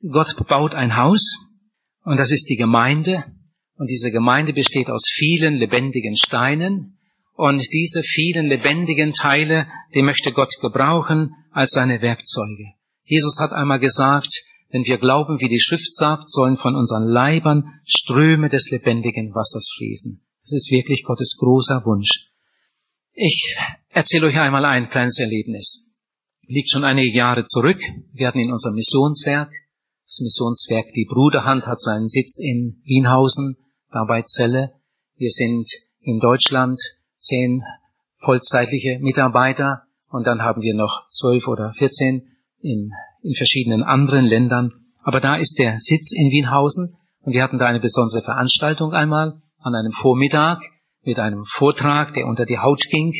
[0.00, 1.34] Gott baut ein Haus
[2.04, 3.24] und das ist die Gemeinde
[3.74, 6.98] und diese Gemeinde besteht aus vielen lebendigen Steinen
[7.34, 12.74] und diese vielen lebendigen Teile, die möchte Gott gebrauchen als seine Werkzeuge.
[13.04, 17.80] Jesus hat einmal gesagt, wenn wir glauben, wie die Schrift sagt, sollen von unseren Leibern
[17.84, 20.20] Ströme des lebendigen Wassers fließen.
[20.42, 22.32] Das ist wirklich Gottes großer Wunsch.
[23.12, 23.56] Ich
[23.88, 25.96] erzähle euch einmal ein kleines Erlebnis.
[26.42, 27.80] Liegt schon einige Jahre zurück.
[28.12, 29.50] Wir hatten in unserem Missionswerk,
[30.08, 33.58] das Missionswerk Die Bruderhand hat seinen Sitz in Wienhausen,
[33.92, 34.72] dabei Zelle.
[35.16, 36.80] Wir sind in Deutschland
[37.18, 37.62] zehn
[38.16, 42.26] vollzeitliche Mitarbeiter und dann haben wir noch zwölf oder vierzehn
[42.60, 44.72] in, in verschiedenen anderen Ländern.
[45.02, 49.42] Aber da ist der Sitz in Wienhausen und wir hatten da eine besondere Veranstaltung einmal
[49.58, 50.62] an einem Vormittag
[51.02, 53.12] mit einem Vortrag, der unter die Haut ging.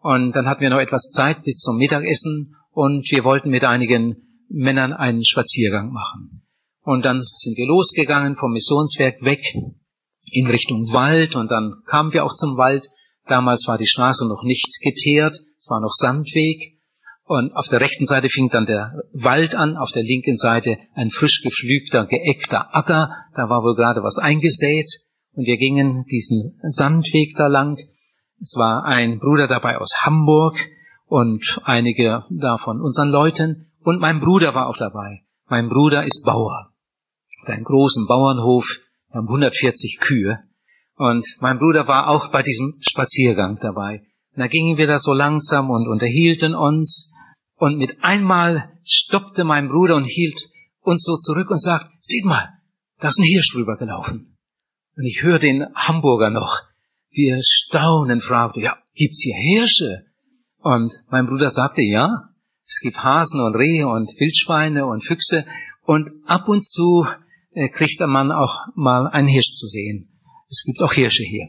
[0.00, 4.25] Und dann hatten wir noch etwas Zeit bis zum Mittagessen und wir wollten mit einigen
[4.48, 6.42] Männern einen Spaziergang machen.
[6.82, 9.42] Und dann sind wir losgegangen vom Missionswerk weg
[10.30, 12.86] in Richtung Wald und dann kamen wir auch zum Wald.
[13.26, 16.76] Damals war die Straße noch nicht geteert, es war noch Sandweg
[17.28, 21.10] und auf der rechten Seite fing dann der Wald an, auf der linken Seite ein
[21.10, 23.10] frisch geflügter, geeckter Acker.
[23.34, 24.88] Da war wohl gerade was eingesät.
[25.32, 27.78] Und wir gingen diesen Sandweg da lang.
[28.40, 30.56] Es war ein Bruder dabei aus Hamburg
[31.06, 33.65] und einige da von unseren Leuten.
[33.86, 35.22] Und mein Bruder war auch dabei.
[35.48, 36.72] Mein Bruder ist Bauer.
[37.42, 38.66] Hat einen großen Bauernhof.
[39.10, 40.40] Wir haben 140 Kühe.
[40.96, 44.00] Und mein Bruder war auch bei diesem Spaziergang dabei.
[44.34, 47.14] Und da gingen wir da so langsam und unterhielten uns.
[47.54, 52.58] Und mit einmal stoppte mein Bruder und hielt uns so zurück und sagt, seht mal,
[52.98, 54.36] da ist ein Hirsch drüber gelaufen.
[54.96, 56.60] Und ich höre den Hamburger noch.
[57.10, 60.06] Wir staunen, fragte, ja, gibt's hier Hirsche?
[60.58, 62.30] Und mein Bruder sagte, ja,
[62.66, 65.46] es gibt Hasen und Rehe und Wildschweine und Füchse
[65.84, 67.06] und ab und zu
[67.52, 70.18] äh, kriegt der Mann auch mal einen Hirsch zu sehen.
[70.48, 71.48] Es gibt auch Hirsche hier.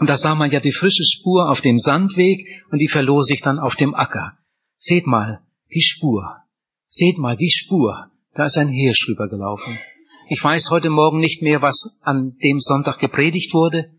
[0.00, 3.40] Und da sah man ja die frische Spur auf dem Sandweg und die verlor sich
[3.40, 4.38] dann auf dem Acker.
[4.76, 5.40] Seht mal,
[5.74, 6.36] die Spur.
[6.86, 8.10] Seht mal, die Spur.
[8.34, 9.78] Da ist ein Hirsch rübergelaufen.
[10.30, 13.90] Ich weiß heute Morgen nicht mehr, was an dem Sonntag gepredigt wurde,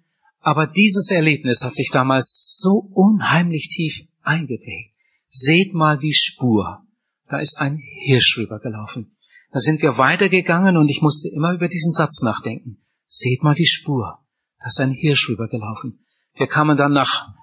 [0.41, 4.98] aber dieses Erlebnis hat sich damals so unheimlich tief eingeprägt.
[5.29, 6.83] Seht mal die Spur.
[7.27, 9.15] Da ist ein Hirsch rübergelaufen.
[9.51, 12.83] Da sind wir weitergegangen und ich musste immer über diesen Satz nachdenken.
[13.05, 14.19] Seht mal die Spur.
[14.59, 16.05] Da ist ein Hirsch rübergelaufen.
[16.35, 17.33] Wir kamen dann nach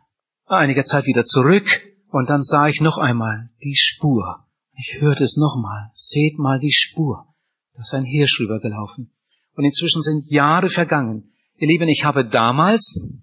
[0.46, 4.46] einiger Zeit wieder zurück und dann sah ich noch einmal die Spur.
[4.76, 5.90] Ich hörte es nochmal.
[5.92, 7.34] Seht mal die Spur.
[7.74, 9.12] Da ist ein Hirsch rübergelaufen.
[9.54, 11.32] Und inzwischen sind Jahre vergangen.
[11.56, 13.22] Ihr Lieben, ich habe damals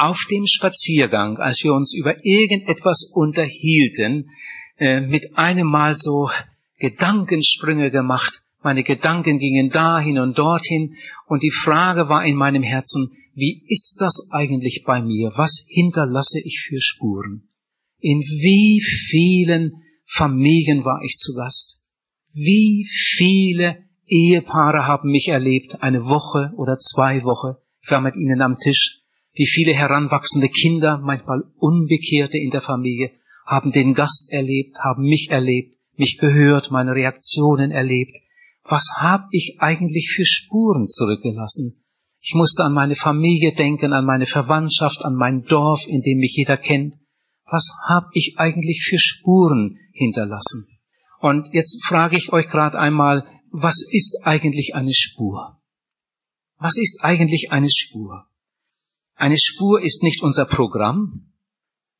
[0.00, 4.30] auf dem Spaziergang, als wir uns über irgendetwas unterhielten,
[4.78, 6.30] äh, mit einem Mal so
[6.78, 8.42] Gedankensprünge gemacht.
[8.62, 10.96] Meine Gedanken gingen dahin und dorthin
[11.26, 15.32] und die Frage war in meinem Herzen, wie ist das eigentlich bei mir?
[15.36, 17.48] Was hinterlasse ich für Spuren?
[17.98, 21.90] In wie vielen Familien war ich zu Gast?
[22.32, 27.56] Wie viele Ehepaare haben mich erlebt, eine Woche oder zwei Wochen.
[27.82, 28.99] Ich war mit ihnen am Tisch.
[29.32, 33.12] Wie viele heranwachsende Kinder, manchmal Unbekehrte in der Familie,
[33.46, 38.16] haben den Gast erlebt, haben mich erlebt, mich gehört, meine Reaktionen erlebt.
[38.64, 41.82] Was habe ich eigentlich für Spuren zurückgelassen?
[42.22, 46.34] Ich musste an meine Familie denken, an meine Verwandtschaft, an mein Dorf, in dem mich
[46.36, 46.94] jeder kennt
[47.50, 50.78] was habe ich eigentlich für Spuren hinterlassen?
[51.20, 55.60] Und jetzt frage ich euch gerade einmal, was ist eigentlich eine Spur?
[56.58, 58.26] Was ist eigentlich eine Spur?
[59.20, 61.30] Eine Spur ist nicht unser Programm,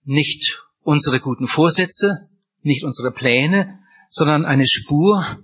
[0.05, 2.31] nicht unsere guten Vorsätze,
[2.63, 5.39] nicht unsere Pläne, sondern eine Spur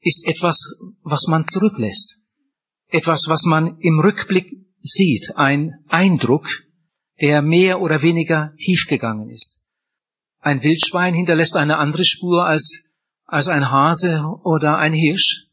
[0.00, 2.26] ist etwas, was man zurücklässt.
[2.86, 4.46] Etwas, was man im Rückblick
[4.80, 6.48] sieht, ein Eindruck,
[7.20, 9.66] der mehr oder weniger tief gegangen ist.
[10.40, 12.94] Ein Wildschwein hinterlässt eine andere Spur als,
[13.26, 15.47] als ein Hase oder ein Hirsch.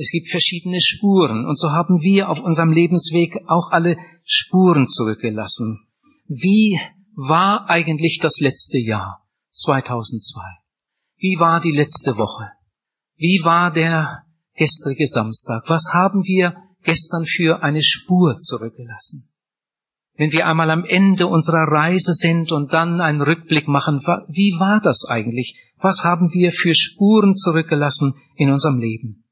[0.00, 5.86] Es gibt verschiedene Spuren und so haben wir auf unserem Lebensweg auch alle Spuren zurückgelassen.
[6.26, 6.80] Wie
[7.14, 10.40] war eigentlich das letzte Jahr 2002?
[11.18, 12.48] Wie war die letzte Woche?
[13.16, 14.24] Wie war der
[14.56, 15.64] gestrige Samstag?
[15.66, 19.26] Was haben wir gestern für eine Spur zurückgelassen?
[20.20, 24.78] wenn wir einmal am Ende unserer Reise sind und dann einen Rückblick machen, wie war
[24.82, 25.56] das eigentlich?
[25.78, 29.24] Was haben wir für Spuren zurückgelassen in unserem Leben?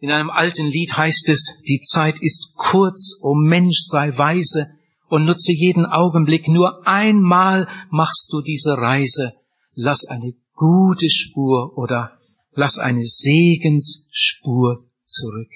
[0.00, 4.66] In einem alten Lied heißt es, die Zeit ist kurz, o Mensch sei weise
[5.08, 9.32] und nutze jeden Augenblick, nur einmal machst du diese Reise.
[9.74, 12.18] Lass eine gute Spur oder
[12.52, 15.50] lass eine Segensspur zurück.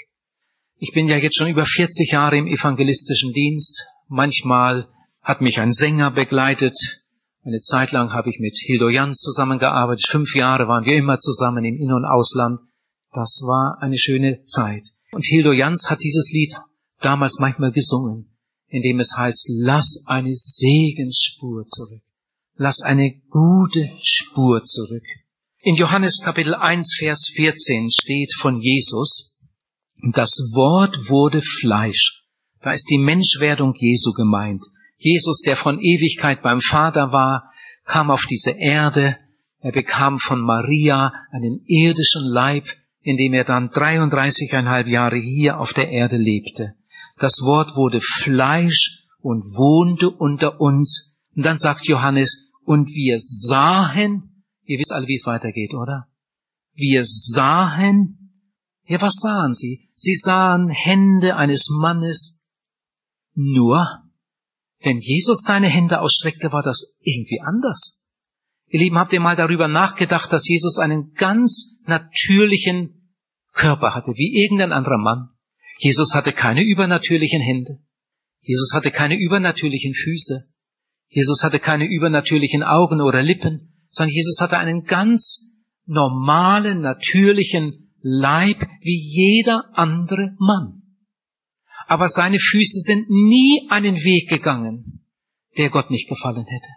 [0.79, 3.84] Ich bin ja jetzt schon über 40 Jahre im evangelistischen Dienst.
[4.06, 4.88] Manchmal
[5.23, 6.76] hat mich ein Sänger begleitet.
[7.44, 10.06] Eine Zeit lang habe ich mit Hildo Jans zusammengearbeitet.
[10.06, 12.61] Fünf Jahre waren wir immer zusammen im In- und Ausland.
[13.19, 14.85] Das war eine schöne Zeit.
[15.11, 16.55] Und Hildo Jans hat dieses Lied
[17.00, 18.31] damals manchmal gesungen,
[18.69, 22.05] in dem es heißt, lass eine Segensspur zurück.
[22.55, 25.03] Lass eine gute Spur zurück.
[25.62, 29.41] In Johannes Kapitel 1, Vers 14 steht von Jesus,
[30.12, 32.23] das Wort wurde Fleisch.
[32.62, 34.62] Da ist die Menschwerdung Jesu gemeint.
[34.97, 37.50] Jesus, der von Ewigkeit beim Vater war,
[37.85, 39.17] kam auf diese Erde.
[39.59, 42.69] Er bekam von Maria einen irdischen Leib,
[43.08, 46.75] in dem er dann 33,5 Jahre hier auf der Erde lebte.
[47.16, 51.22] Das Wort wurde Fleisch und wohnte unter uns.
[51.34, 56.08] Und dann sagt Johannes, und wir sahen, ihr wisst alle, wie es weitergeht, oder?
[56.75, 58.44] Wir sahen,
[58.84, 59.88] ja, was sahen sie?
[59.94, 62.46] Sie sahen Hände eines Mannes.
[63.32, 64.02] Nur,
[64.81, 68.10] wenn Jesus seine Hände ausstreckte, war das irgendwie anders.
[68.66, 72.98] Ihr Lieben, habt ihr mal darüber nachgedacht, dass Jesus einen ganz natürlichen
[73.58, 75.28] Körper hatte, wie irgendein anderer Mann?
[75.78, 77.78] Jesus hatte keine übernatürlichen Hände.
[78.40, 80.55] Jesus hatte keine übernatürlichen Füße.
[81.08, 88.66] Jesus hatte keine übernatürlichen Augen oder Lippen, sondern Jesus hatte einen ganz normalen, natürlichen Leib
[88.81, 90.82] wie jeder andere Mann.
[91.87, 95.05] Aber seine Füße sind nie einen Weg gegangen,
[95.56, 96.69] der Gott nicht gefallen hätte.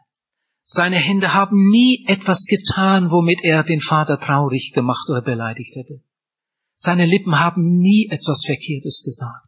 [0.63, 6.01] Seine Hände haben nie etwas getan, womit er den Vater traurig gemacht oder beleidigt hätte.
[6.83, 9.45] Seine Lippen haben nie etwas Verkehrtes gesagt.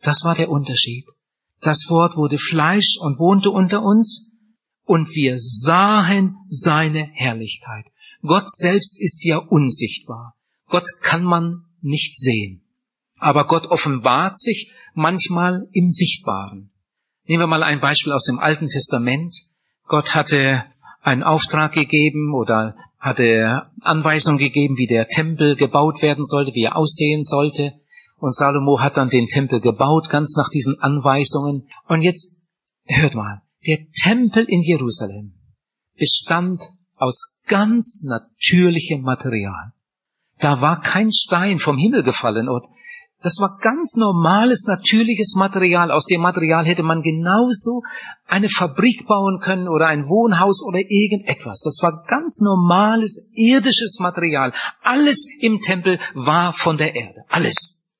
[0.00, 1.04] Das war der Unterschied.
[1.60, 4.38] Das Wort wurde Fleisch und wohnte unter uns
[4.86, 7.84] und wir sahen seine Herrlichkeit.
[8.22, 10.34] Gott selbst ist ja unsichtbar.
[10.70, 12.64] Gott kann man nicht sehen.
[13.18, 16.72] Aber Gott offenbart sich manchmal im Sichtbaren.
[17.24, 19.36] Nehmen wir mal ein Beispiel aus dem Alten Testament.
[19.88, 20.64] Gott hatte
[21.02, 26.76] einen Auftrag gegeben oder hatte Anweisungen gegeben, wie der Tempel gebaut werden sollte, wie er
[26.76, 27.72] aussehen sollte.
[28.16, 31.68] Und Salomo hat dann den Tempel gebaut, ganz nach diesen Anweisungen.
[31.88, 32.46] Und jetzt,
[32.84, 35.34] hört mal, der Tempel in Jerusalem
[35.98, 36.62] bestand
[36.94, 39.72] aus ganz natürlichem Material.
[40.38, 42.64] Da war kein Stein vom Himmel gefallen und
[43.22, 45.90] das war ganz normales, natürliches Material.
[45.90, 47.82] Aus dem Material hätte man genauso
[48.26, 51.62] eine Fabrik bauen können oder ein Wohnhaus oder irgendetwas.
[51.62, 54.52] Das war ganz normales, irdisches Material.
[54.82, 57.24] Alles im Tempel war von der Erde.
[57.28, 57.92] Alles.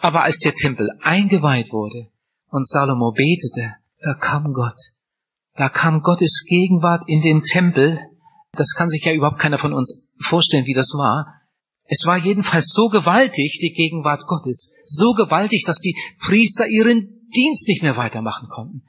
[0.00, 2.08] Aber als der Tempel eingeweiht wurde
[2.50, 4.78] und Salomo betete, da kam Gott.
[5.56, 7.98] Da kam Gottes Gegenwart in den Tempel.
[8.52, 11.39] Das kann sich ja überhaupt keiner von uns vorstellen, wie das war.
[11.92, 17.66] Es war jedenfalls so gewaltig, die Gegenwart Gottes, so gewaltig, dass die Priester ihren Dienst
[17.66, 18.82] nicht mehr weitermachen konnten.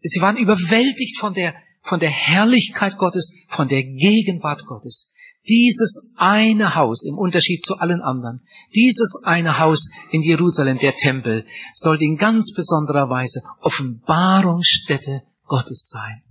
[0.00, 5.14] Sie waren überwältigt von der, von der Herrlichkeit Gottes, von der Gegenwart Gottes.
[5.46, 8.40] Dieses eine Haus, im Unterschied zu allen anderen,
[8.74, 11.44] dieses eine Haus in Jerusalem, der Tempel,
[11.74, 16.22] soll in ganz besonderer Weise Offenbarungsstätte Gottes sein.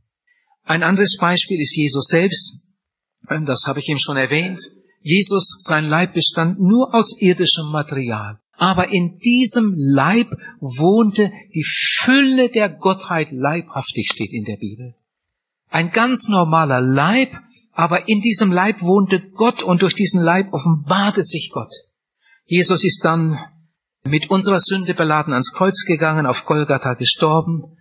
[0.64, 2.64] Ein anderes Beispiel ist Jesus selbst.
[3.46, 4.60] Das habe ich ihm schon erwähnt.
[5.02, 8.40] Jesus, sein Leib bestand nur aus irdischem Material.
[8.58, 14.96] Aber in diesem Leib wohnte die Fülle der Gottheit leibhaftig, steht in der Bibel.
[15.70, 17.38] Ein ganz normaler Leib,
[17.74, 21.72] aber in diesem Leib wohnte Gott und durch diesen Leib offenbarte sich Gott.
[22.46, 23.38] Jesus ist dann
[24.04, 27.78] mit unserer Sünde beladen ans Kreuz gegangen, auf Golgatha gestorben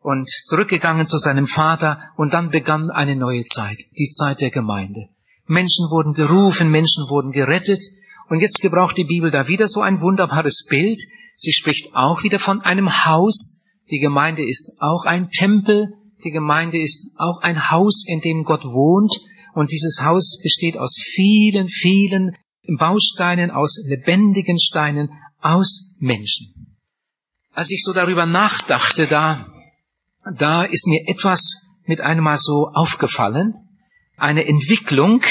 [0.00, 5.08] und zurückgegangen zu seinem Vater und dann begann eine neue Zeit, die Zeit der Gemeinde.
[5.46, 7.80] Menschen wurden gerufen, Menschen wurden gerettet.
[8.28, 11.00] Und jetzt gebraucht die Bibel da wieder so ein wunderbares Bild.
[11.36, 13.64] Sie spricht auch wieder von einem Haus.
[13.90, 15.92] Die Gemeinde ist auch ein Tempel.
[16.24, 19.14] Die Gemeinde ist auch ein Haus, in dem Gott wohnt.
[19.54, 22.36] Und dieses Haus besteht aus vielen, vielen
[22.78, 25.10] Bausteinen, aus lebendigen Steinen,
[25.40, 26.76] aus Menschen.
[27.52, 29.46] Als ich so darüber nachdachte, da,
[30.34, 33.65] da ist mir etwas mit einem Mal so aufgefallen
[34.16, 35.22] eine Entwicklung.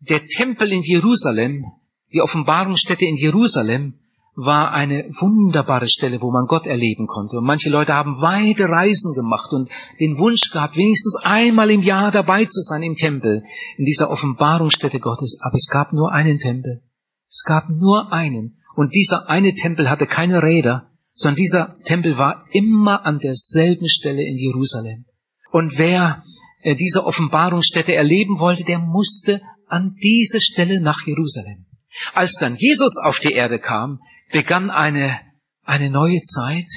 [0.00, 1.64] Der Tempel in Jerusalem,
[2.12, 3.94] die Offenbarungsstätte in Jerusalem,
[4.40, 7.38] war eine wunderbare Stelle, wo man Gott erleben konnte.
[7.38, 9.68] Und manche Leute haben weite Reisen gemacht und
[9.98, 13.42] den Wunsch gehabt, wenigstens einmal im Jahr dabei zu sein im Tempel,
[13.76, 15.40] in dieser Offenbarungsstätte Gottes.
[15.42, 16.82] Aber es gab nur einen Tempel.
[17.28, 18.58] Es gab nur einen.
[18.76, 24.22] Und dieser eine Tempel hatte keine Räder, sondern dieser Tempel war immer an derselben Stelle
[24.22, 25.04] in Jerusalem.
[25.50, 26.22] Und wer
[26.64, 31.66] diese Offenbarungsstätte erleben wollte, der musste an diese Stelle nach Jerusalem.
[32.14, 34.00] Als dann Jesus auf die Erde kam,
[34.32, 35.18] begann eine,
[35.64, 36.68] eine neue Zeit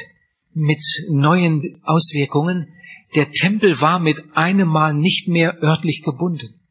[0.53, 2.73] mit neuen Auswirkungen.
[3.15, 6.61] Der Tempel war mit einem Mal nicht mehr örtlich gebunden.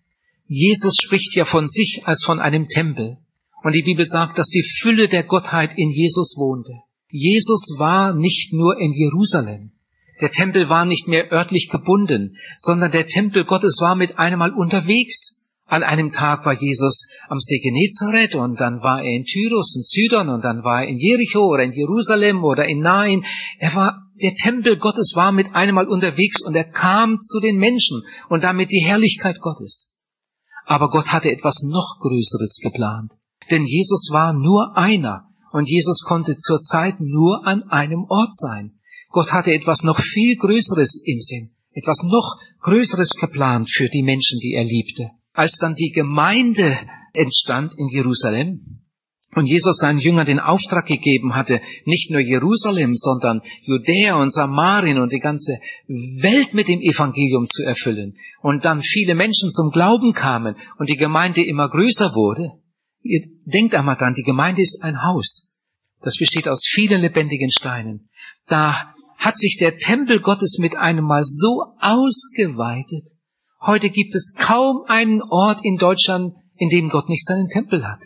[0.46, 3.18] Jesus spricht ja von sich als von einem Tempel.
[3.62, 6.72] Und die Bibel sagt, dass die Fülle der Gottheit in Jesus wohnte.
[7.08, 9.72] Jesus war nicht nur in Jerusalem.
[10.20, 14.52] Der Tempel war nicht mehr örtlich gebunden, sondern der Tempel Gottes war mit einem Mal
[14.52, 15.40] unterwegs.
[15.66, 19.86] An einem Tag war Jesus am See Genezareth und dann war er in Tyrus und
[19.86, 23.24] Zydon und dann war er in Jericho oder in Jerusalem oder in Nain.
[23.58, 27.56] Er war, der Tempel Gottes war mit einem Mal unterwegs und er kam zu den
[27.58, 30.02] Menschen und damit die Herrlichkeit Gottes.
[30.66, 33.12] Aber Gott hatte etwas noch Größeres geplant.
[33.50, 38.79] Denn Jesus war nur einer und Jesus konnte zur Zeit nur an einem Ort sein.
[39.10, 44.38] Gott hatte etwas noch viel Größeres im Sinn, etwas noch Größeres geplant für die Menschen,
[44.40, 46.78] die er liebte als dann die Gemeinde
[47.12, 48.82] entstand in Jerusalem
[49.36, 54.98] und Jesus seinen Jüngern den Auftrag gegeben hatte, nicht nur Jerusalem, sondern Judäa und Samarien
[54.98, 60.12] und die ganze Welt mit dem Evangelium zu erfüllen und dann viele Menschen zum Glauben
[60.12, 62.60] kamen und die Gemeinde immer größer wurde.
[63.02, 65.62] Ihr denkt einmal dran, die Gemeinde ist ein Haus.
[66.02, 68.10] Das besteht aus vielen lebendigen Steinen.
[68.46, 73.04] Da hat sich der Tempel Gottes mit einem Mal so ausgeweitet,
[73.62, 78.00] Heute gibt es kaum einen Ort in Deutschland, in dem Gott nicht seinen Tempel hat.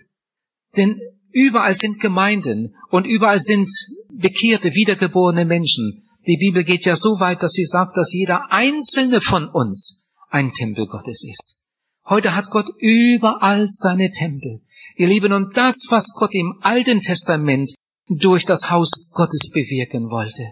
[0.76, 0.98] Denn
[1.30, 3.70] überall sind Gemeinden und überall sind
[4.12, 6.08] bekehrte, wiedergeborene Menschen.
[6.26, 10.50] Die Bibel geht ja so weit, dass sie sagt, dass jeder einzelne von uns ein
[10.50, 11.68] Tempel Gottes ist.
[12.08, 14.62] Heute hat Gott überall seine Tempel.
[14.96, 17.72] Ihr Lieben, und das, was Gott im Alten Testament
[18.08, 20.42] durch das Haus Gottes bewirken wollte,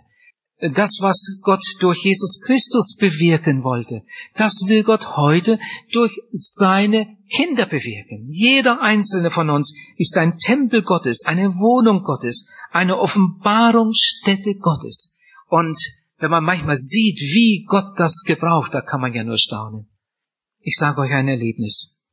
[0.70, 4.02] das, was Gott durch Jesus Christus bewirken wollte,
[4.36, 5.58] das will Gott heute
[5.92, 8.28] durch seine Kinder bewirken.
[8.30, 15.18] Jeder einzelne von uns ist ein Tempel Gottes, eine Wohnung Gottes, eine Offenbarungsstätte Gottes.
[15.48, 15.78] Und
[16.18, 19.88] wenn man manchmal sieht, wie Gott das gebraucht, da kann man ja nur staunen.
[20.60, 22.04] Ich sage euch ein Erlebnis,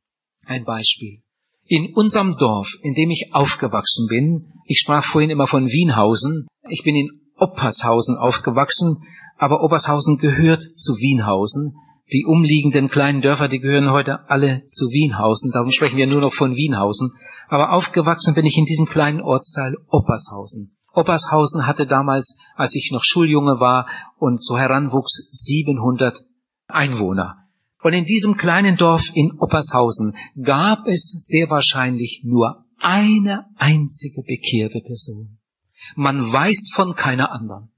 [0.46, 1.22] ein Beispiel.
[1.66, 6.82] In unserem Dorf, in dem ich aufgewachsen bin, ich sprach vorhin immer von Wienhausen, ich
[6.82, 9.02] bin in Oppershausen aufgewachsen,
[9.36, 11.74] aber Oppershausen gehört zu Wienhausen.
[12.12, 15.50] Die umliegenden kleinen Dörfer, die gehören heute alle zu Wienhausen.
[15.52, 17.12] Darum sprechen wir nur noch von Wienhausen.
[17.48, 20.76] Aber aufgewachsen bin ich in diesem kleinen Ortsteil Oppershausen.
[20.92, 26.24] Oppershausen hatte damals, als ich noch Schuljunge war und so heranwuchs, 700
[26.68, 27.36] Einwohner.
[27.82, 34.80] Und in diesem kleinen Dorf in Oppershausen gab es sehr wahrscheinlich nur eine einzige bekehrte
[34.80, 35.39] Person.
[35.96, 37.70] Man weiß von keiner anderen.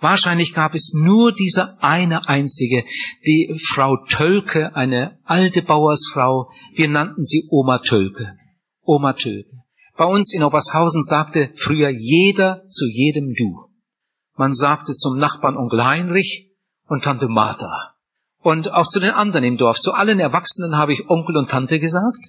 [0.00, 2.84] Wahrscheinlich gab es nur diese eine einzige,
[3.26, 6.50] die Frau Tölke, eine alte Bauersfrau.
[6.74, 8.34] Wir nannten sie Oma Tölke.
[8.82, 9.50] Oma Tölke.
[9.98, 13.66] Bei uns in Obershausen sagte früher jeder zu jedem Du.
[14.36, 16.50] Man sagte zum Nachbarn Onkel Heinrich
[16.86, 17.94] und Tante Martha.
[18.42, 19.78] Und auch zu den anderen im Dorf.
[19.78, 22.20] Zu allen Erwachsenen habe ich Onkel und Tante gesagt.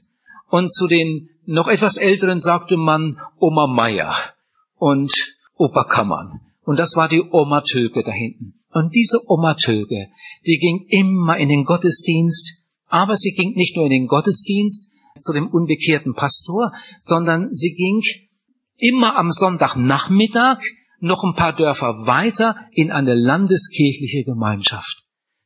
[0.49, 4.13] Und zu den noch etwas Älteren sagte man Oma Meier
[4.81, 5.13] und
[5.57, 6.41] Oberkammern.
[6.63, 8.59] Und das war die Oma Töke da hinten.
[8.71, 10.07] Und diese Oma Töke,
[10.45, 15.33] die ging immer in den Gottesdienst, aber sie ging nicht nur in den Gottesdienst zu
[15.33, 18.01] dem unbekehrten Pastor, sondern sie ging
[18.77, 20.59] immer am Sonntagnachmittag
[20.99, 25.03] noch ein paar Dörfer weiter in eine landeskirchliche Gemeinschaft.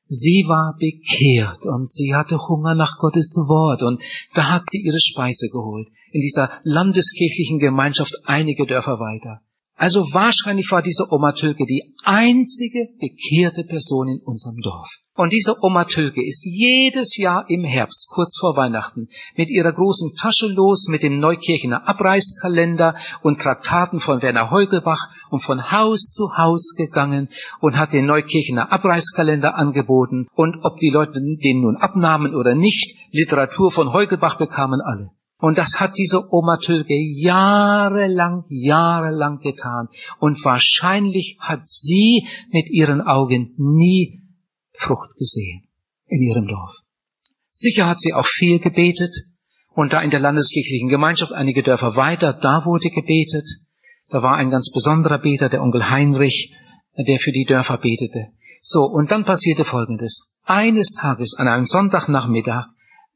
[0.08, 4.02] Sie war bekehrt und sie hatte Hunger nach Gottes Wort und
[4.34, 9.42] da hat sie ihre Speise geholt in dieser landeskirchlichen Gemeinschaft einige Dörfer weiter.
[9.78, 14.88] Also wahrscheinlich war diese Oma Tülke die einzige bekehrte Person in unserem Dorf.
[15.18, 20.14] Und diese Oma Tülke ist jedes Jahr im Herbst, kurz vor Weihnachten, mit ihrer großen
[20.18, 26.38] Tasche los, mit dem Neukirchener Abreißkalender und Traktaten von Werner Heugelbach und von Haus zu
[26.38, 27.28] Haus gegangen
[27.60, 32.96] und hat den Neukirchener Abreißkalender angeboten und ob die Leute den nun abnahmen oder nicht,
[33.12, 35.10] Literatur von Heugelbach bekamen alle.
[35.46, 39.90] Und das hat diese Oma Tülke jahrelang, jahrelang getan.
[40.18, 44.24] Und wahrscheinlich hat sie mit ihren Augen nie
[44.74, 45.68] Frucht gesehen
[46.08, 46.74] in ihrem Dorf.
[47.50, 49.16] Sicher hat sie auch viel gebetet.
[49.76, 53.48] Und da in der landeskirchlichen Gemeinschaft einige Dörfer weiter, da wurde gebetet.
[54.10, 56.56] Da war ein ganz besonderer Beter, der Onkel Heinrich,
[56.98, 58.30] der für die Dörfer betete.
[58.64, 60.40] So, und dann passierte Folgendes.
[60.44, 62.66] Eines Tages an einem Sonntagnachmittag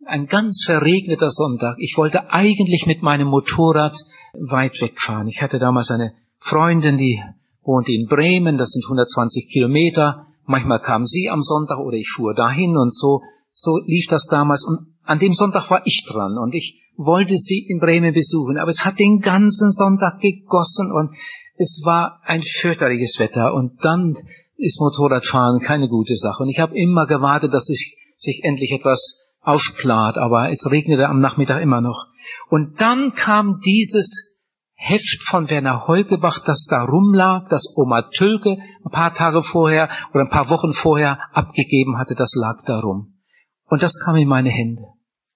[0.06, 1.76] ein ganz verregneter Sonntag.
[1.80, 3.98] Ich wollte eigentlich mit meinem Motorrad
[4.34, 5.28] weit wegfahren.
[5.28, 7.22] Ich hatte damals eine Freundin, die
[7.64, 10.28] wohnte in Bremen, das sind 120 Kilometer.
[10.46, 14.66] Manchmal kam sie am Sonntag oder ich fuhr dahin und so, so lief das damals.
[14.66, 18.70] Und An dem Sonntag war ich dran und ich wollte sie in Bremen besuchen, aber
[18.70, 21.16] es hat den ganzen Sonntag gegossen und
[21.56, 24.16] es war ein fürchterliches Wetter und dann
[24.58, 26.44] ist Motorradfahren keine gute Sache.
[26.44, 31.20] Und ich habe immer gewartet, dass es sich endlich etwas aufklart, aber es regnete am
[31.20, 32.06] Nachmittag immer noch.
[32.50, 34.40] Und dann kam dieses
[34.76, 40.24] Heft von Werner Holgebach, das da rumlag, das Oma Tülke ein paar Tage vorher oder
[40.24, 43.20] ein paar Wochen vorher abgegeben hatte, das lag da rum.
[43.68, 44.84] Und das kam in meine Hände.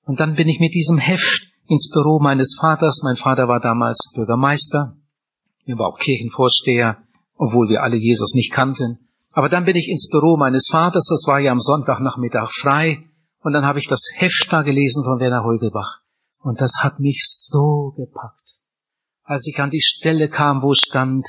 [0.06, 3.02] Und dann bin ich mit diesem Heft ins Büro meines Vaters.
[3.04, 4.96] Mein Vater war damals Bürgermeister.
[5.66, 6.98] Er war auch Kirchenvorsteher,
[7.36, 9.10] obwohl wir alle Jesus nicht kannten.
[9.32, 13.10] Aber dann bin ich ins Büro meines Vaters, das war ja am Sonntagnachmittag frei,
[13.44, 16.02] und dann habe ich das Heft da gelesen von Werner Heugelbach.
[16.40, 18.40] Und das hat mich so gepackt.
[19.24, 21.26] Als ich an die Stelle kam, wo stand,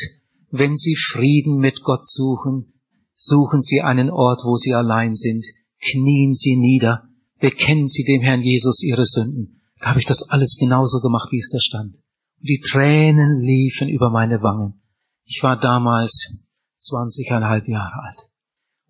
[0.50, 2.72] wenn Sie Frieden mit Gott suchen,
[3.14, 5.44] suchen Sie einen Ort, wo Sie allein sind,
[5.80, 7.08] knien Sie nieder,
[7.40, 9.62] bekennen Sie dem Herrn Jesus Ihre Sünden.
[9.80, 11.94] Da habe ich das alles genauso gemacht, wie es da stand.
[12.40, 14.82] Und die Tränen liefen über meine Wangen.
[15.24, 18.30] Ich war damals zwanzigeinhalb Jahre alt.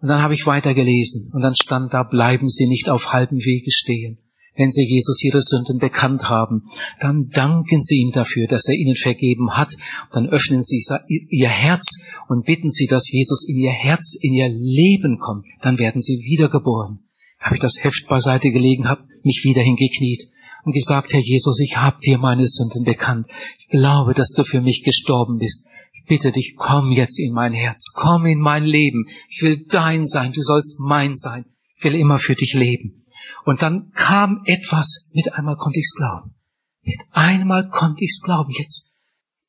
[0.04, 3.38] Und dann habe ich weiter gelesen und dann stand da, bleiben Sie nicht auf halbem
[3.38, 4.18] Wege stehen.
[4.54, 6.64] Wenn Sie Jesus Ihre Sünden bekannt haben,
[7.00, 9.73] dann danken Sie ihm dafür, dass er Ihnen vergeben hat.
[10.12, 10.84] Dann öffnen Sie
[11.30, 15.46] Ihr Herz und bitten Sie, dass Jesus in Ihr Herz, in Ihr Leben kommt.
[15.62, 16.99] Dann werden Sie wiedergeboren.
[17.40, 20.25] Habe ich das Heft beiseite gelegen, habe mich wieder hingekniet
[20.66, 23.26] und gesagt, Herr Jesus, ich habe dir meine Sünden bekannt.
[23.58, 25.70] Ich glaube, dass du für mich gestorben bist.
[26.06, 29.06] Bitte dich, komm jetzt in mein Herz, komm in mein Leben.
[29.28, 31.46] Ich will dein sein, du sollst mein sein.
[31.76, 33.06] Ich will immer für dich leben.
[33.44, 36.34] Und dann kam etwas, mit einmal konnte ich's glauben.
[36.82, 38.52] Mit einmal konnte ich's glauben.
[38.56, 39.00] Jetzt,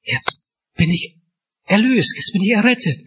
[0.04, 1.20] jetzt bin ich
[1.66, 3.04] erlöst, jetzt bin ich errettet.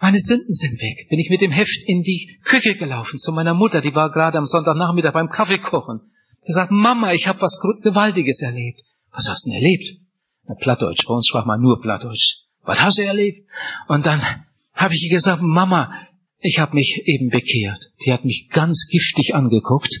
[0.00, 1.08] Meine Sünden sind weg.
[1.10, 4.38] Bin ich mit dem Heft in die Küche gelaufen zu meiner Mutter, die war gerade
[4.38, 6.00] am Sonntagnachmittag beim Kaffeekochen
[6.44, 8.80] gesagt, Mama, ich habe was Gewaltiges erlebt.
[9.10, 10.00] Was hast du denn erlebt?
[10.44, 12.46] Na, Plattdeutsch, bei uns sprach man nur Plattdeutsch.
[12.64, 13.48] Was hast du erlebt?
[13.88, 14.20] Und dann
[14.74, 15.92] habe ich ihr gesagt, Mama,
[16.38, 17.78] ich habe mich eben bekehrt.
[18.04, 20.00] Die hat mich ganz giftig angeguckt.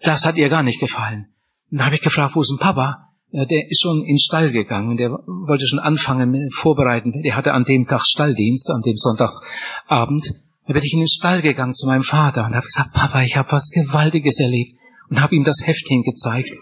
[0.00, 1.28] Das hat ihr gar nicht gefallen.
[1.70, 3.08] Dann habe ich gefragt, wo ist denn Papa?
[3.30, 4.96] Ja, der ist schon in den Stall gegangen.
[4.96, 7.22] Der wollte schon anfangen, vorbereiten.
[7.22, 10.32] Der hatte an dem Tag Stalldienst, an dem Sonntagabend.
[10.66, 13.36] Da bin ich in den Stall gegangen zu meinem Vater und habe gesagt, Papa, ich
[13.36, 14.78] habe was Gewaltiges erlebt
[15.10, 16.52] und habe ihm das Heft hingezeigt.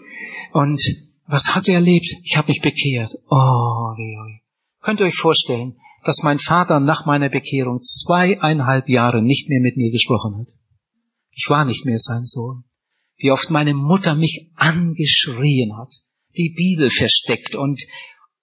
[0.53, 0.81] Und
[1.25, 2.07] was hast du erlebt?
[2.23, 3.11] Ich habe mich bekehrt.
[3.29, 4.46] Oh, wie, wie.
[4.81, 9.77] Könnt ihr euch vorstellen, dass mein Vater nach meiner Bekehrung zweieinhalb Jahre nicht mehr mit
[9.77, 10.47] mir gesprochen hat?
[11.31, 12.63] Ich war nicht mehr sein Sohn.
[13.17, 15.93] Wie oft meine Mutter mich angeschrien hat,
[16.37, 17.81] die Bibel versteckt und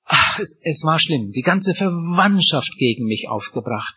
[0.05, 3.95] ach, es, es war schlimm, die ganze Verwandtschaft gegen mich aufgebracht.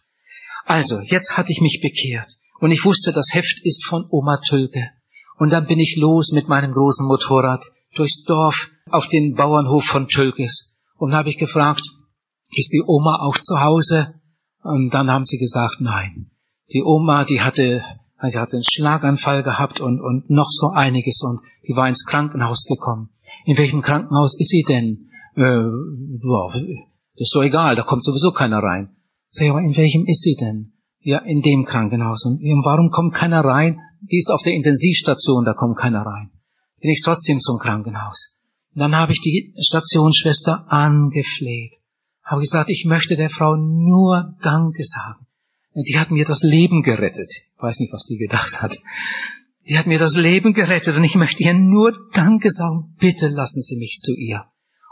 [0.66, 4.90] Also, jetzt hatte ich mich bekehrt und ich wusste, das Heft ist von Oma Tülke.
[5.38, 7.64] Und dann bin ich los mit meinem großen Motorrad
[7.96, 10.82] durchs Dorf auf den Bauernhof von Tölkes.
[10.96, 11.84] Und habe ich gefragt,
[12.50, 14.20] ist die Oma auch zu Hause?
[14.64, 16.32] Und dann haben sie gesagt, nein.
[16.74, 17.84] Die Oma, die hatte,
[18.24, 22.66] sie hatte einen Schlaganfall gehabt und, und noch so einiges und die war ins Krankenhaus
[22.66, 23.10] gekommen.
[23.46, 25.10] In welchem Krankenhaus ist sie denn?
[25.36, 25.64] Äh,
[26.22, 28.96] boah, das ist so egal, da kommt sowieso keiner rein.
[29.30, 30.74] Sag ich, aber in welchem ist sie denn?
[31.00, 32.26] Ja, in dem Krankenhaus.
[32.26, 33.80] Und warum kommt keiner rein?
[34.02, 36.32] die ist auf der Intensivstation, da kommt keiner rein.
[36.80, 38.42] Bin ich trotzdem zum Krankenhaus.
[38.74, 41.76] Und dann habe ich die Stationsschwester angefleht.
[42.28, 45.26] Habe gesagt, ich möchte der Frau nur Danke sagen.
[45.74, 47.32] Die hat mir das Leben gerettet.
[47.32, 48.78] Ich weiß nicht, was die gedacht hat.
[49.70, 52.96] Die hat mir das Leben gerettet und ich möchte ihr nur Danke sagen.
[53.00, 54.46] Bitte lassen Sie mich zu ihr.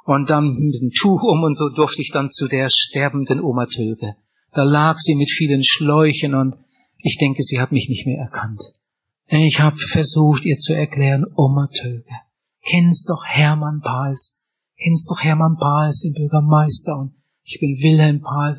[0.06, 3.66] Und dann mit dem Tuch um und so durfte ich dann zu der sterbenden Oma
[3.66, 4.16] Tülke.
[4.54, 6.56] Da lag sie mit vielen Schläuchen und
[7.00, 8.62] ich denke, sie hat mich nicht mehr erkannt.
[9.28, 12.06] Ich habe versucht, ihr zu erklären, Oma Töge,
[12.64, 17.16] kennst doch Hermann Pals, kennst doch Hermann Pals, den Bürgermeister, und
[17.46, 18.58] ich bin Wilhelm Pals.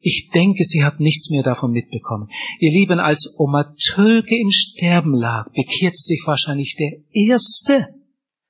[0.00, 2.28] Ich denke, sie hat nichts mehr davon mitbekommen.
[2.60, 7.86] Ihr Lieben, als Oma Tölke im Sterben lag, bekehrte sich wahrscheinlich der Erste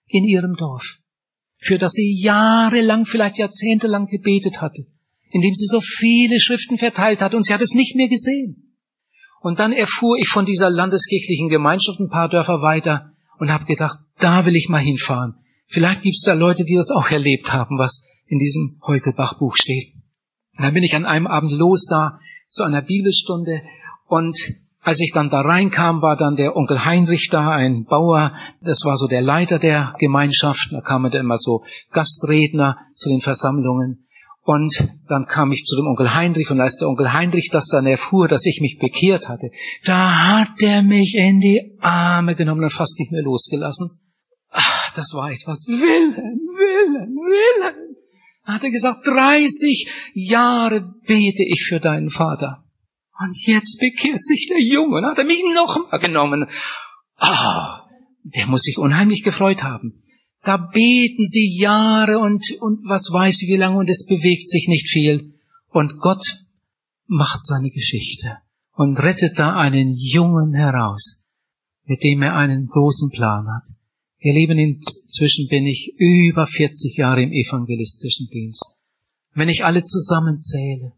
[0.06, 0.98] in ihrem Dorf,
[1.58, 4.86] für das sie jahrelang, vielleicht jahrzehntelang gebetet hatte,
[5.30, 8.74] indem sie so viele Schriften verteilt hat, und sie hat es nicht mehr gesehen.
[9.40, 13.98] Und dann erfuhr ich von dieser landeskirchlichen Gemeinschaft ein paar Dörfer weiter und habe gedacht,
[14.18, 15.34] da will ich mal hinfahren.
[15.66, 19.94] Vielleicht gibt's da Leute, die das auch erlebt haben, was in diesem Heukelbach-Buch steht.
[20.56, 23.62] Und dann bin ich an einem Abend los da zu einer Bibelstunde
[24.06, 24.36] und
[24.80, 28.96] als ich dann da reinkam, war dann der Onkel Heinrich da, ein Bauer, das war
[28.96, 31.62] so der Leiter der Gemeinschaft, da kamen dann immer so
[31.92, 34.06] Gastredner zu den Versammlungen.
[34.44, 37.86] Und dann kam ich zu dem Onkel Heinrich und als der Onkel Heinrich das dann
[37.86, 39.50] erfuhr, dass ich mich bekehrt hatte,
[39.84, 43.90] da hat er mich in die Arme genommen und fast nicht mehr losgelassen.
[44.50, 45.66] Ach, das war etwas.
[45.68, 47.87] Willen, Willen, Willen.
[48.48, 52.64] Hat er gesagt, 30 Jahre bete ich für deinen Vater.
[53.20, 56.46] Und jetzt bekehrt sich der Junge und hat er mich nochmal genommen.
[57.16, 57.82] Ah,
[58.22, 60.02] der muss sich unheimlich gefreut haben.
[60.42, 64.66] Da beten sie Jahre und, und was weiß ich wie lange und es bewegt sich
[64.68, 65.34] nicht viel.
[65.68, 66.24] Und Gott
[67.06, 68.38] macht seine Geschichte
[68.72, 71.34] und rettet da einen Jungen heraus,
[71.84, 73.77] mit dem er einen großen Plan hat.
[74.20, 78.82] Ihr Lieben, inzwischen bin ich über 40 Jahre im evangelistischen Dienst.
[79.32, 80.92] Wenn ich alle zusammenzähle,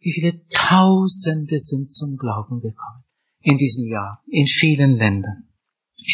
[0.00, 3.04] wie viele Tausende sind zum Glauben gekommen
[3.42, 5.48] in diesem Jahr, in vielen Ländern.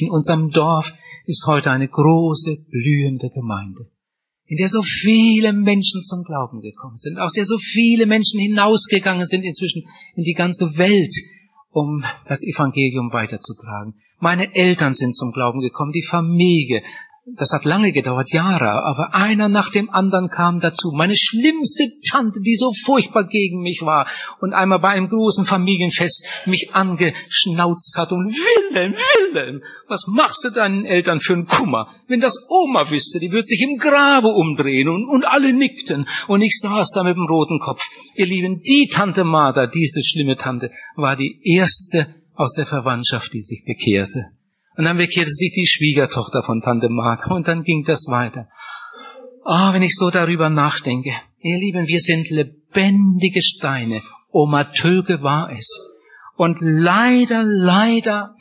[0.00, 0.92] In unserem Dorf
[1.24, 3.90] ist heute eine große, blühende Gemeinde,
[4.44, 9.26] in der so viele Menschen zum Glauben gekommen sind, aus der so viele Menschen hinausgegangen
[9.26, 11.14] sind inzwischen in die ganze Welt,
[11.70, 13.94] um das Evangelium weiterzutragen.
[14.18, 16.82] Meine Eltern sind zum Glauben gekommen, die Familie,
[17.26, 20.92] das hat lange gedauert, Jahre, aber einer nach dem anderen kam dazu.
[20.94, 24.08] Meine schlimmste Tante, die so furchtbar gegen mich war
[24.40, 30.50] und einmal bei einem großen Familienfest mich angeschnauzt hat und Wilhelm, Wilhelm, was machst du
[30.50, 31.88] deinen Eltern für einen Kummer?
[32.08, 36.40] Wenn das Oma wüsste, die würde sich im Grabe umdrehen und, und alle nickten und
[36.40, 37.82] ich saß da mit dem roten Kopf.
[38.14, 43.42] Ihr Lieben, die Tante Martha, diese schlimme Tante, war die erste aus der Verwandtschaft, die
[43.42, 44.39] sich bekehrte.
[44.76, 48.48] Und dann bekehrte sich die Schwiegertochter von Tante Martha und dann ging das weiter.
[49.44, 51.12] Ah, oh, wenn ich so darüber nachdenke.
[51.40, 54.02] Ihr Lieben, wir sind lebendige Steine.
[54.30, 55.68] Oma Töge war es.
[56.36, 58.36] Und leider, leider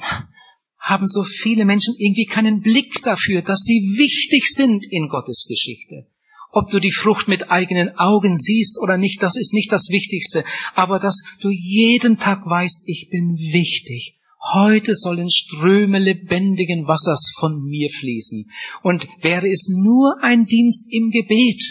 [0.78, 6.08] haben so viele Menschen irgendwie keinen Blick dafür, dass sie wichtig sind in Gottes Geschichte.
[6.52, 10.44] Ob du die Frucht mit eigenen Augen siehst oder nicht, das ist nicht das Wichtigste.
[10.74, 14.19] Aber dass du jeden Tag weißt, ich bin wichtig.
[14.54, 18.50] Heute sollen Ströme lebendigen Wassers von mir fließen.
[18.84, 21.62] Und wäre es nur ein Dienst im Gebet,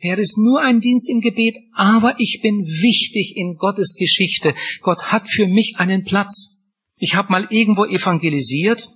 [0.00, 4.54] wäre es nur ein Dienst im Gebet, aber ich bin wichtig in Gottes Geschichte.
[4.80, 6.72] Gott hat für mich einen Platz.
[6.98, 8.88] Ich habe mal irgendwo evangelisiert,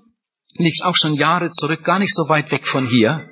[0.55, 3.29] liegt auch schon Jahre zurück, gar nicht so weit weg von hier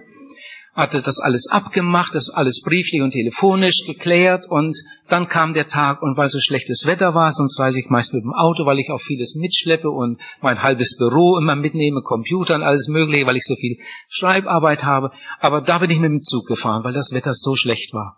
[0.78, 6.02] hatte das alles abgemacht, das alles brieflich und telefonisch geklärt und dann kam der Tag
[6.02, 8.92] und weil so schlechtes Wetter war, sonst reise ich meist mit dem Auto, weil ich
[8.92, 13.44] auch vieles mitschleppe und mein halbes Büro immer mitnehme, Computer und alles mögliche, weil ich
[13.44, 15.10] so viel Schreibarbeit habe.
[15.40, 18.16] Aber da bin ich mit dem Zug gefahren, weil das Wetter so schlecht war.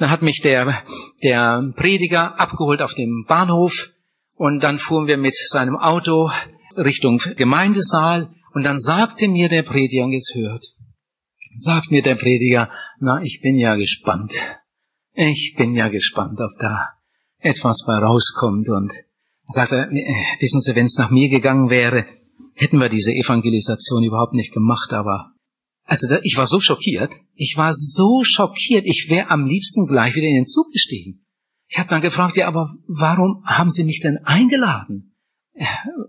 [0.00, 0.82] Dann hat mich der,
[1.22, 3.90] der Prediger abgeholt auf dem Bahnhof
[4.34, 6.32] und dann fuhren wir mit seinem Auto
[6.76, 10.64] Richtung Gemeindesaal und dann sagte mir der Prediger, jetzt hört,
[11.54, 14.32] sagt mir der Prediger, na, ich bin ja gespannt.
[15.14, 16.88] Ich bin ja gespannt, ob da
[17.38, 18.68] etwas bei rauskommt.
[18.68, 18.92] Und
[19.46, 22.06] sagt er, äh, wissen Sie, wenn es nach mir gegangen wäre,
[22.54, 25.32] hätten wir diese Evangelisation überhaupt nicht gemacht, aber
[25.84, 30.28] also ich war so schockiert, ich war so schockiert, ich wäre am liebsten gleich wieder
[30.28, 31.26] in den Zug gestiegen.
[31.66, 35.16] Ich habe dann gefragt, ja, aber warum haben Sie mich denn eingeladen?
[35.54, 35.64] Äh,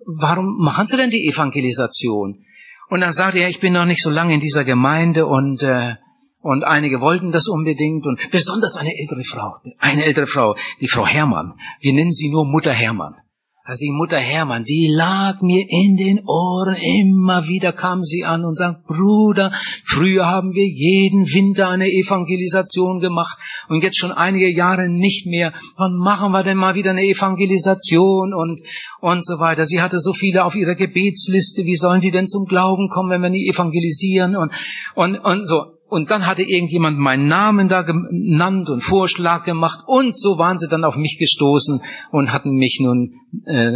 [0.06, 2.45] warum machen Sie denn die Evangelisation?
[2.91, 5.95] Und dann sagte er, ich bin noch nicht so lange in dieser Gemeinde und äh,
[6.41, 11.08] und einige wollten das unbedingt und besonders eine ältere Frau, eine ältere Frau, die Frau
[11.08, 11.54] Hermann.
[11.80, 13.15] Wir nennen sie nur Mutter Hermann.
[13.63, 16.76] Also die Mutter Hermann, die lag mir in den Ohren.
[16.76, 19.52] Immer wieder kam sie an und sagt, Bruder,
[19.86, 23.38] früher haben wir jeden Winter eine Evangelisation gemacht
[23.69, 25.54] und jetzt schon einige Jahre nicht mehr.
[25.78, 28.60] Wann machen wir denn mal wieder eine Evangelisation und,
[29.00, 29.67] und so weiter.
[29.67, 31.63] Sie hatte so viele auf ihrer Gebetsliste.
[31.63, 34.52] Wie sollen die denn zum Glauben kommen, wenn wir nie evangelisieren und,
[34.95, 35.80] und, und so.
[35.91, 40.69] Und dann hatte irgendjemand meinen Namen da genannt und Vorschlag gemacht und so waren sie
[40.69, 43.73] dann auf mich gestoßen und hatten mich nun äh,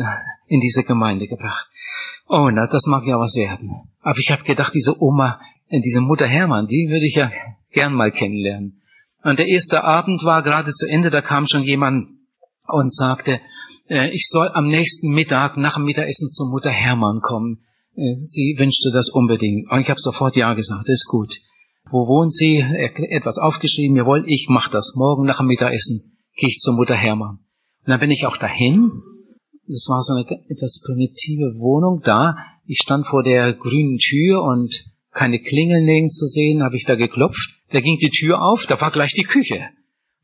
[0.48, 1.68] in diese Gemeinde gebracht.
[2.30, 3.70] Oh, na, das mag ja was werden.
[4.00, 7.34] Aber ich habe gedacht, diese Oma, äh, diese Mutter Hermann, die würde ich ja
[7.74, 8.82] gern mal kennenlernen.
[9.22, 12.08] Und der erste Abend war gerade zu Ende, da kam schon jemand
[12.66, 13.42] und sagte,
[13.90, 17.66] äh, ich soll am nächsten Mittag nach dem Mittagessen zur Mutter Hermann kommen.
[17.98, 19.70] Äh, sie wünschte das unbedingt.
[19.70, 21.42] Und ich habe sofort ja gesagt, ist gut.
[21.90, 22.60] Wo wohnt sie?
[22.60, 24.94] Etwas aufgeschrieben, jawohl, ich mach das.
[24.96, 27.40] Morgen nach dem Mittagessen gehe ich zur Mutter Hermann.
[27.86, 28.92] Und dann bin ich auch dahin.
[29.68, 32.36] Das war so eine etwas primitive Wohnung da.
[32.66, 36.96] Ich stand vor der grünen Tür und keine Klingel nirgends zu sehen, habe ich da
[36.96, 37.62] geklopft.
[37.72, 39.70] Da ging die Tür auf, da war gleich die Küche.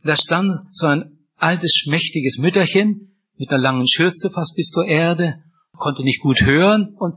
[0.04, 5.44] Da stand so ein altes, schmächtiges Mütterchen mit einer langen Schürze fast bis zur Erde,
[5.74, 7.16] konnte nicht gut hören und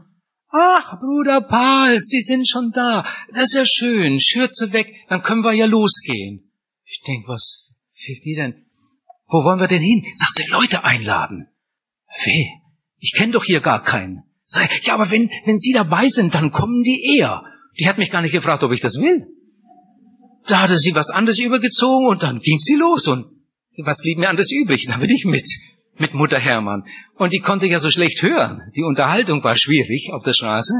[0.56, 3.04] Ach, Bruder Paul, Sie sind schon da.
[3.32, 4.20] Das ist ja schön.
[4.20, 6.52] Schürze weg, dann können wir ja losgehen.
[6.84, 7.74] Ich denk, was
[8.06, 8.64] Wie denn?
[9.26, 10.04] Wo wollen wir denn hin?
[10.16, 11.48] Sagt sie, Leute einladen.
[12.24, 12.46] Weh,
[12.98, 14.22] ich kenne doch hier gar keinen.
[14.44, 17.42] Sag, ja, aber wenn, wenn Sie dabei sind, dann kommen die eher.
[17.78, 19.26] Die hat mich gar nicht gefragt, ob ich das will.
[20.46, 23.26] Da hatte sie was anderes übergezogen und dann ging sie los und
[23.78, 24.86] was blieb mir anderes übrig?
[24.86, 25.48] Da bin ich mit,
[25.96, 26.84] mit Mutter Hermann.
[27.14, 28.60] Und die konnte ja so schlecht hören.
[28.76, 30.72] Die Unterhaltung war schwierig auf der Straße.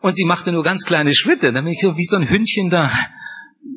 [0.00, 1.52] Und sie machte nur ganz kleine Schritte.
[1.52, 2.90] Da bin ich so wie so ein Hündchen da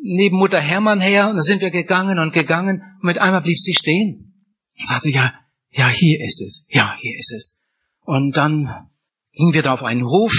[0.04, 1.30] neben Mutter Hermann her.
[1.30, 2.82] Und da sind wir gegangen und gegangen.
[3.02, 4.34] Und mit einmal blieb sie stehen.
[4.80, 5.34] Und sagte, ja,
[5.72, 6.68] ja, hier ist es.
[6.70, 7.70] Ja, hier ist es.
[8.02, 8.90] Und dann
[9.32, 10.34] gingen wir da auf einen Hof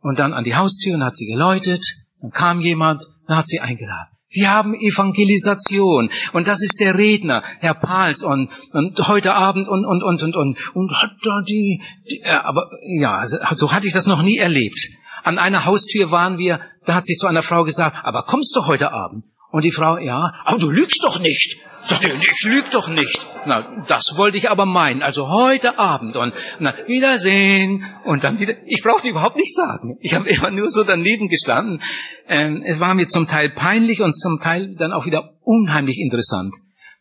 [0.00, 1.84] und dann an die Haustür und hat sie geläutet.
[2.20, 4.17] Dann kam jemand, dann hat sie eingeladen.
[4.30, 9.86] Wir haben Evangelisation und das ist der Redner, Herr Pals und, und heute Abend und
[9.86, 13.94] und und und und und hat da die, die äh, aber ja, so hatte ich
[13.94, 14.86] das noch nie erlebt.
[15.24, 18.66] An einer Haustür waren wir, da hat sie zu einer Frau gesagt, aber kommst du
[18.66, 19.24] heute Abend?
[19.50, 21.58] Und die Frau, ja, aber du lügst doch nicht.
[21.86, 23.26] Sagt er, ich lüge doch nicht.
[23.46, 25.02] Na, das wollte ich aber meinen.
[25.02, 28.54] Also heute Abend und na, Wiedersehen und dann wieder.
[28.66, 29.96] Ich brauchte überhaupt nichts sagen.
[30.00, 31.80] Ich habe immer nur so daneben gestanden.
[32.28, 36.52] Ähm, es war mir zum Teil peinlich und zum Teil dann auch wieder unheimlich interessant.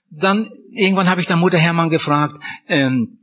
[0.10, 3.20] Dann irgendwann habe ich dann Mutter Hermann gefragt, ähm,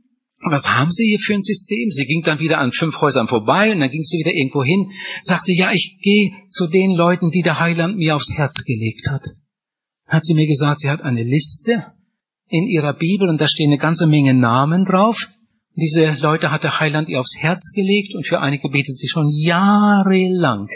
[0.47, 1.89] was haben Sie hier für ein System?
[1.89, 4.91] Sie ging dann wieder an fünf Häusern vorbei und dann ging sie wieder irgendwo hin,
[5.23, 9.23] sagte, ja, ich gehe zu den Leuten, die der Heiland mir aufs Herz gelegt hat.
[10.07, 11.93] Hat sie mir gesagt, sie hat eine Liste
[12.47, 15.29] in ihrer Bibel und da stehen eine ganze Menge Namen drauf.
[15.77, 19.35] Diese Leute hat der Heiland ihr aufs Herz gelegt und für einige betet sie schon
[19.35, 20.69] jahrelang.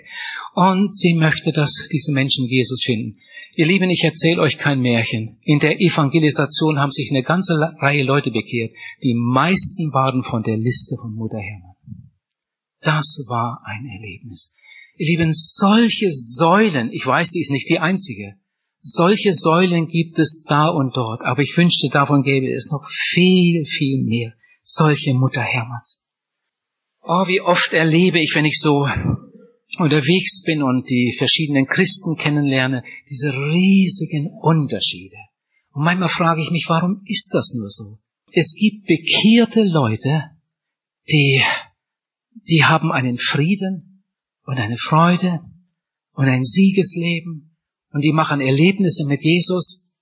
[0.55, 3.17] Und sie möchte, dass diese Menschen Jesus finden.
[3.55, 5.37] Ihr Lieben, ich erzähle euch kein Märchen.
[5.43, 8.71] In der Evangelisation haben sich eine ganze Reihe Leute bekehrt.
[9.01, 11.75] Die meisten waren von der Liste von Mutter Hermann.
[12.81, 14.57] Das war ein Erlebnis.
[14.97, 18.35] Ihr Lieben, solche Säulen, ich weiß, sie ist nicht die einzige,
[18.81, 23.65] solche Säulen gibt es da und dort, aber ich wünschte, davon gäbe es noch viel,
[23.65, 24.33] viel mehr.
[24.61, 26.07] Solche Mutter Hermanns.
[27.01, 28.85] Oh, wie oft erlebe ich, wenn ich so
[29.77, 35.15] unterwegs bin und die verschiedenen Christen kennenlerne, diese riesigen Unterschiede.
[35.71, 37.97] Und manchmal frage ich mich, warum ist das nur so?
[38.31, 40.25] Es gibt bekehrte Leute,
[41.11, 41.41] die,
[42.47, 44.03] die haben einen Frieden
[44.45, 45.39] und eine Freude
[46.13, 47.48] und ein Siegesleben
[47.91, 49.97] und die machen Erlebnisse mit Jesus.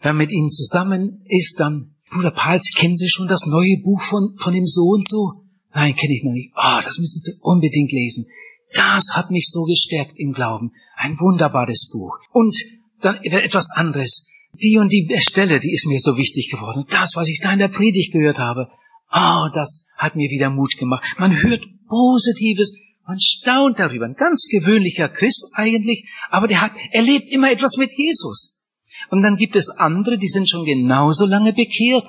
[0.00, 4.36] Wer mit ihnen zusammen ist, dann, Bruder Pals, kennen Sie schon das neue Buch von,
[4.36, 5.44] von dem so und so?
[5.74, 6.52] Nein, kenne ich noch nicht.
[6.56, 8.26] Oh, das müssen Sie unbedingt lesen.
[8.74, 10.72] Das hat mich so gestärkt im Glauben.
[10.96, 12.18] Ein wunderbares Buch.
[12.32, 12.56] Und
[13.00, 14.28] dann etwas anderes.
[14.54, 16.84] Die und die Stelle, die ist mir so wichtig geworden.
[16.90, 18.68] Das, was ich da in der Predigt gehört habe,
[19.12, 21.04] oh, das hat mir wieder Mut gemacht.
[21.18, 24.06] Man hört Positives, man staunt darüber.
[24.06, 28.66] Ein ganz gewöhnlicher Christ eigentlich, aber der hat, erlebt immer etwas mit Jesus.
[29.10, 32.06] Und dann gibt es andere, die sind schon genauso lange bekehrt.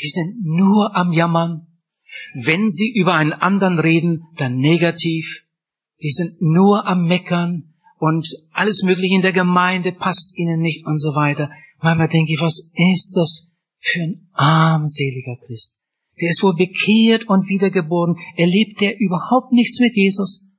[0.00, 1.66] Die sind nur am Jammern.
[2.34, 5.46] Wenn sie über einen anderen reden, dann negativ
[6.02, 10.98] die sind nur am Meckern und alles Mögliche in der Gemeinde passt ihnen nicht und
[10.98, 11.50] so weiter.
[11.82, 15.79] Manchmal denke ich, was ist das für ein armseliger Christ?
[16.20, 18.16] Der ist wohl bekehrt und wiedergeboren.
[18.36, 20.50] Erlebt der überhaupt nichts mit Jesus?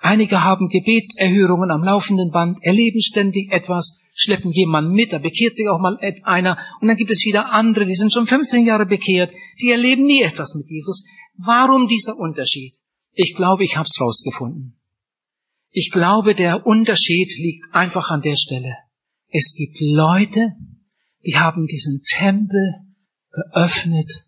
[0.00, 5.68] Einige haben Gebetserhörungen am laufenden Band, erleben ständig etwas, schleppen jemanden mit, da bekehrt sich
[5.68, 9.32] auch mal einer, und dann gibt es wieder andere, die sind schon 15 Jahre bekehrt,
[9.60, 11.06] die erleben nie etwas mit Jesus.
[11.38, 12.74] Warum dieser Unterschied?
[13.12, 14.78] Ich glaube, ich habe es rausgefunden.
[15.70, 18.74] Ich glaube, der Unterschied liegt einfach an der Stelle.
[19.28, 20.52] Es gibt Leute,
[21.24, 22.74] die haben diesen Tempel
[23.32, 24.25] geöffnet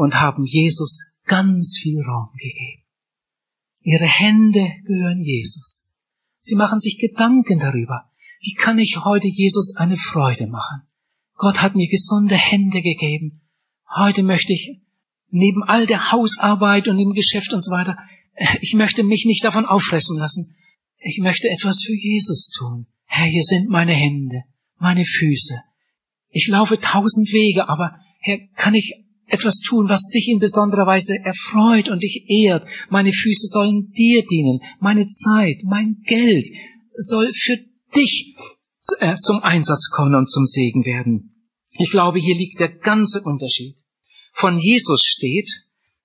[0.00, 2.84] und haben Jesus ganz viel Raum gegeben.
[3.82, 5.94] Ihre Hände gehören Jesus.
[6.38, 8.10] Sie machen sich Gedanken darüber.
[8.40, 10.82] Wie kann ich heute Jesus eine Freude machen?
[11.34, 13.42] Gott hat mir gesunde Hände gegeben.
[13.94, 14.80] Heute möchte ich
[15.28, 17.96] neben all der Hausarbeit und dem Geschäft und so weiter,
[18.60, 20.56] ich möchte mich nicht davon auffressen lassen
[21.00, 22.86] ich möchte etwas für Jesus tun.
[23.06, 24.42] Herr, hier sind meine Hände,
[24.78, 25.54] meine Füße.
[26.28, 28.94] Ich laufe tausend Wege, aber Herr, kann ich
[29.30, 32.66] etwas tun, was dich in besonderer Weise erfreut und dich ehrt?
[32.88, 34.60] Meine Füße sollen dir dienen.
[34.80, 36.46] Meine Zeit, mein Geld
[36.94, 37.58] soll für
[37.94, 38.36] dich
[38.98, 41.48] äh, zum Einsatz kommen und zum Segen werden.
[41.78, 43.76] Ich glaube, hier liegt der ganze Unterschied.
[44.32, 45.48] Von Jesus steht,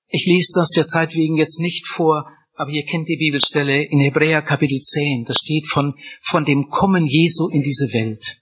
[0.08, 4.00] ich lese das der Zeit wegen jetzt nicht vor, aber ihr kennt die Bibelstelle in
[4.00, 5.26] Hebräer Kapitel 10.
[5.26, 8.42] Das steht von, von dem Kommen Jesu in diese Welt.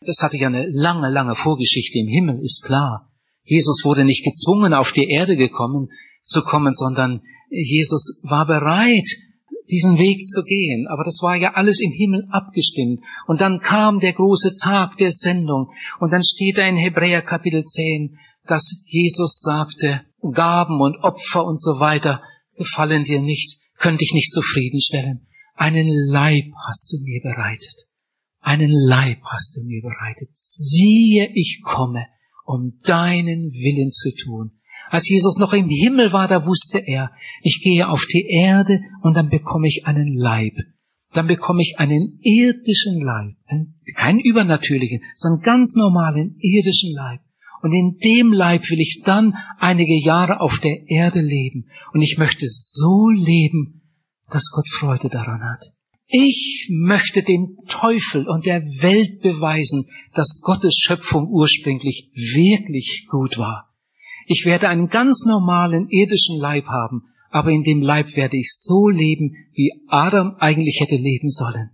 [0.00, 3.07] Das hatte ja eine lange, lange Vorgeschichte im Himmel, ist klar.
[3.48, 5.88] Jesus wurde nicht gezwungen, auf die Erde gekommen,
[6.22, 9.08] zu kommen, sondern Jesus war bereit,
[9.70, 10.86] diesen Weg zu gehen.
[10.86, 13.00] Aber das war ja alles im Himmel abgestimmt.
[13.26, 15.70] Und dann kam der große Tag der Sendung.
[15.98, 21.60] Und dann steht da in Hebräer Kapitel 10, dass Jesus sagte, Gaben und Opfer und
[21.60, 22.22] so weiter
[22.56, 25.26] gefallen dir nicht, können dich nicht zufriedenstellen.
[25.54, 27.88] Einen Leib hast du mir bereitet.
[28.40, 30.28] Einen Leib hast du mir bereitet.
[30.34, 32.06] Siehe, ich komme,
[32.48, 34.52] um deinen Willen zu tun.
[34.88, 37.10] Als Jesus noch im Himmel war, da wusste er,
[37.42, 40.54] ich gehe auf die Erde und dann bekomme ich einen Leib.
[41.12, 43.36] Dann bekomme ich einen irdischen Leib.
[43.96, 47.20] Keinen übernatürlichen, sondern ganz normalen irdischen Leib.
[47.60, 51.66] Und in dem Leib will ich dann einige Jahre auf der Erde leben.
[51.92, 53.82] Und ich möchte so leben,
[54.30, 55.77] dass Gott Freude daran hat.
[56.10, 63.74] Ich möchte dem Teufel und der Welt beweisen, dass Gottes Schöpfung ursprünglich wirklich gut war.
[64.26, 68.88] Ich werde einen ganz normalen irdischen Leib haben, aber in dem Leib werde ich so
[68.88, 71.70] leben, wie Adam eigentlich hätte leben sollen.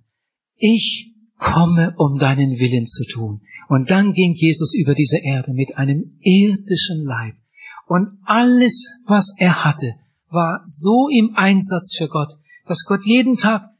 [0.56, 3.42] Ich komme, um deinen Willen zu tun.
[3.68, 7.34] Und dann ging Jesus über diese Erde mit einem irdischen Leib.
[7.86, 9.94] Und alles, was er hatte,
[10.28, 12.32] war so im Einsatz für Gott,
[12.66, 13.73] dass Gott jeden Tag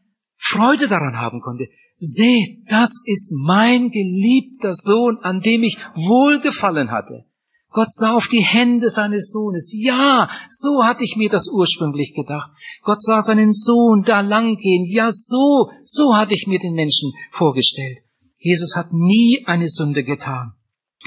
[0.47, 1.69] Freude daran haben konnte.
[1.97, 7.25] Seht, das ist mein geliebter Sohn, an dem ich wohlgefallen hatte.
[7.71, 9.73] Gott sah auf die Hände seines Sohnes.
[9.77, 12.51] Ja, so hatte ich mir das ursprünglich gedacht.
[12.83, 14.85] Gott sah seinen Sohn da langgehen.
[14.87, 17.99] Ja, so, so hatte ich mir den Menschen vorgestellt.
[18.39, 20.53] Jesus hat nie eine Sünde getan.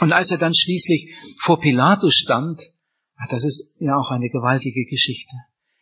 [0.01, 2.59] Und als er dann schließlich vor Pilatus stand,
[3.29, 5.35] das ist ja auch eine gewaltige Geschichte.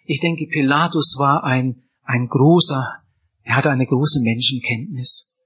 [0.05, 3.01] Ich denke, Pilatus war ein, ein großer,
[3.45, 5.37] der hatte eine große Menschenkenntnis.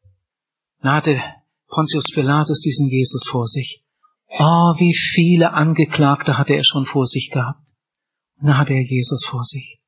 [0.82, 1.22] Da hatte
[1.68, 3.86] Pontius Pilatus diesen Jesus vor sich.
[4.28, 7.66] Oh, wie viele Angeklagte hatte er schon vor sich gehabt.
[8.40, 9.82] Und da hatte er Jesus vor sich.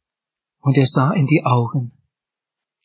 [0.59, 1.91] Und er sah in die Augen.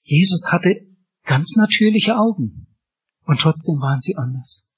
[0.03, 0.87] Jesus hatte
[1.25, 2.69] ganz natürliche Augen.
[3.25, 4.73] Und trotzdem waren sie anders.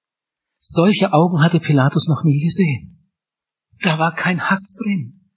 [0.57, 3.13] Solche Augen hatte Pilatus noch nie gesehen.
[3.83, 5.31] Da war kein Hass drin.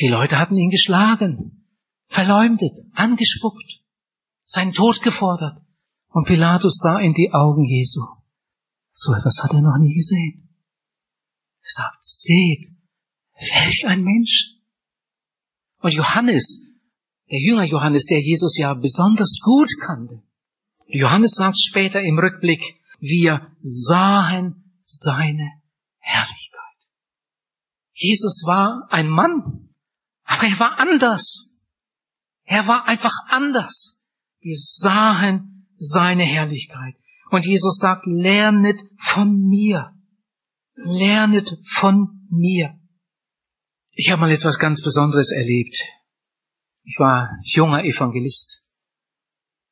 [0.00, 1.66] Die Leute hatten ihn geschlagen,
[2.08, 3.80] verleumdet, angespuckt,
[4.44, 5.60] seinen Tod gefordert.
[6.08, 8.00] Und Pilatus sah in die Augen Jesu.
[8.90, 10.48] So etwas hat er noch nie gesehen.
[11.60, 12.64] Er sagt, seht,
[13.34, 14.60] welch ein Mensch.
[15.80, 16.80] Und Johannes,
[17.30, 20.22] der Jünger Johannes, der Jesus ja besonders gut kannte,
[20.88, 22.62] Johannes sagt später im Rückblick,
[23.00, 25.50] wir sahen seine
[25.98, 26.60] Herrlichkeit.
[27.92, 29.74] Jesus war ein Mann,
[30.24, 31.60] aber er war anders.
[32.44, 33.93] Er war einfach anders.
[34.44, 36.94] Wir sahen seine Herrlichkeit.
[37.30, 39.90] Und Jesus sagt, lernet von mir.
[40.74, 42.78] Lernet von mir.
[43.92, 45.78] Ich habe mal etwas ganz Besonderes erlebt.
[46.82, 48.70] Ich war junger Evangelist.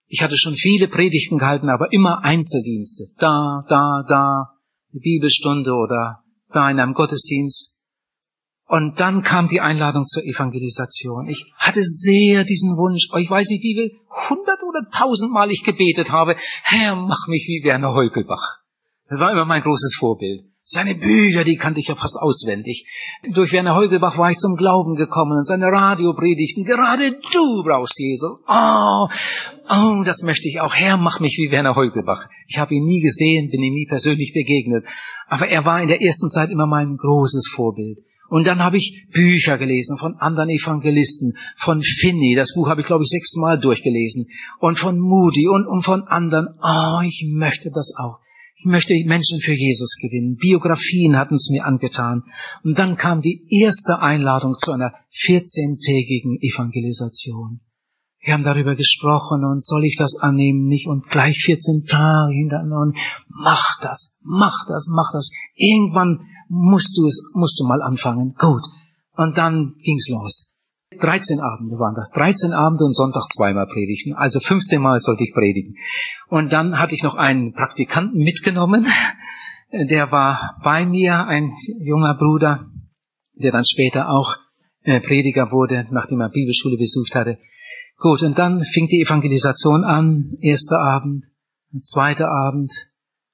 [0.07, 3.05] Ich hatte schon viele Predigten gehalten, aber immer Einzeldienste.
[3.19, 4.59] Da, da, da,
[4.91, 7.82] eine Bibelstunde oder da in einem Gottesdienst.
[8.67, 11.29] Und dann kam die Einladung zur Evangelisation.
[11.29, 15.65] Ich hatte sehr diesen Wunsch, oh, ich weiß nicht, wie viel, hundert oder tausendmal ich
[15.65, 18.61] gebetet habe, Herr, mach mich wie Werner Heukelbach.
[19.09, 20.45] Das war immer mein großes Vorbild.
[20.65, 22.87] Seine Bücher, die kannte ich ja fast auswendig.
[23.35, 26.65] Durch Werner Heugelbach war ich zum Glauben gekommen und seine Radiopredigten.
[26.65, 28.39] Gerade du brauchst Jesus.
[28.47, 29.09] Oh,
[29.69, 30.75] oh, das möchte ich auch.
[30.75, 32.29] Herr, mach mich wie Werner Heugelbach.
[32.47, 34.87] Ich habe ihn nie gesehen, bin ihm nie persönlich begegnet.
[35.27, 37.99] Aber er war in der ersten Zeit immer mein großes Vorbild.
[38.33, 42.87] Und dann habe ich Bücher gelesen von anderen Evangelisten, von Finney, das Buch habe ich,
[42.87, 44.27] glaube ich, sechsmal durchgelesen,
[44.59, 46.49] und von Moody und, und von anderen.
[46.63, 48.21] Oh, ich möchte das auch.
[48.57, 50.37] Ich möchte Menschen für Jesus gewinnen.
[50.37, 52.23] Biografien hatten es mir angetan.
[52.65, 57.61] Und dann kam die erste Einladung zu einer 14-tägigen Evangelisation.
[58.25, 62.99] Wir haben darüber gesprochen und soll ich das annehmen, nicht und gleich 14 Tage hintereinander.
[63.29, 65.31] Mach das, mach das, mach das.
[65.55, 66.21] Irgendwann
[66.53, 68.35] musst du es, musst du mal anfangen.
[68.39, 68.63] Gut.
[69.17, 70.61] Und dann ging's los.
[71.01, 72.11] 13 Abende waren das.
[72.11, 74.15] 13 Abende und Sonntag zweimal predigen.
[74.15, 75.77] Also 15 Mal sollte ich predigen.
[76.29, 78.87] Und dann hatte ich noch einen Praktikanten mitgenommen.
[79.73, 82.67] Der war bei mir, ein junger Bruder,
[83.33, 84.37] der dann später auch
[84.83, 87.39] äh, Prediger wurde, nachdem er Bibelschule besucht hatte.
[87.97, 90.37] Gut, und dann fing die Evangelisation an.
[90.41, 91.25] Erster Abend,
[91.81, 92.71] zweiter Abend.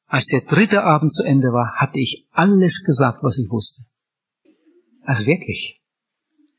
[0.08, 3.82] Als der dritte Abend zu Ende war, hatte ich alles gesagt, was ich wusste.
[5.04, 5.82] Also wirklich.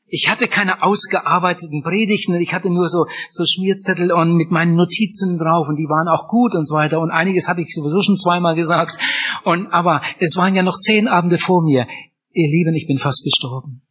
[0.06, 5.38] Ich hatte keine ausgearbeiteten Predigten, ich hatte nur so, so Schmierzettel und mit meinen Notizen
[5.38, 8.16] drauf und die waren auch gut und so weiter und einiges hatte ich sowieso schon
[8.16, 8.98] zweimal gesagt
[9.44, 11.86] und, aber es waren ja noch zehn Abende vor mir.
[12.32, 13.82] Ihr Lieben, ich bin fast gestorben.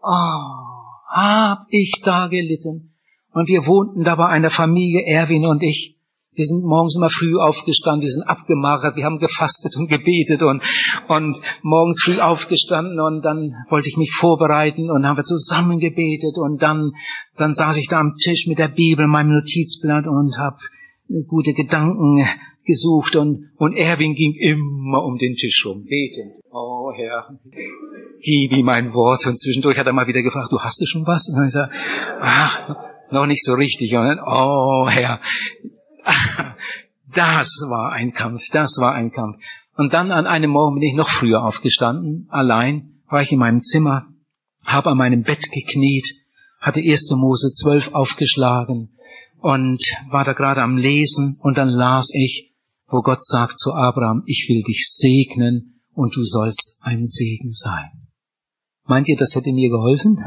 [0.00, 0.66] Oh,
[1.08, 2.94] hab ich da gelitten.
[3.32, 5.95] Und wir wohnten da bei einer Familie, Erwin und ich.
[6.36, 10.62] Wir sind morgens immer früh aufgestanden, wir sind abgemagert, wir haben gefastet und gebetet und,
[11.08, 16.36] und morgens früh aufgestanden und dann wollte ich mich vorbereiten und haben wir zusammen gebetet
[16.36, 16.92] und dann,
[17.36, 20.58] dann saß ich da am Tisch mit der Bibel, meinem Notizblatt und habe
[21.26, 22.22] gute Gedanken
[22.66, 26.32] gesucht und, und Erwin ging immer um den Tisch rum, betend.
[26.50, 27.38] Oh Herr,
[28.20, 29.26] gib ihm ein Wort.
[29.26, 31.28] Und zwischendurch hat er mal wieder gefragt, du hast du schon was?
[31.28, 31.74] Und dann sagt
[32.20, 32.76] ach,
[33.10, 33.94] noch nicht so richtig.
[33.96, 35.20] Und dann, oh Herr,
[37.14, 39.36] das war ein Kampf, das war ein Kampf.
[39.76, 43.60] Und dann an einem Morgen bin ich noch früher aufgestanden, allein, war ich in meinem
[43.60, 44.06] Zimmer,
[44.64, 46.08] habe an meinem Bett gekniet,
[46.60, 47.10] hatte 1.
[47.16, 48.96] Mose 12 aufgeschlagen
[49.38, 49.80] und
[50.10, 52.54] war da gerade am Lesen und dann las ich,
[52.88, 58.08] wo Gott sagt zu Abraham, ich will dich segnen und du sollst ein Segen sein.
[58.84, 60.18] Meint ihr, das hätte mir geholfen?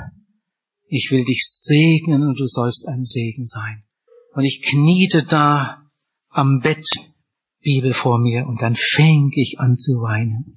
[0.88, 3.84] Ich will dich segnen und du sollst ein Segen sein.
[4.40, 5.84] Und ich kniete da
[6.30, 6.88] am Bett,
[7.60, 10.56] Bibel vor mir, und dann fing ich an zu weinen.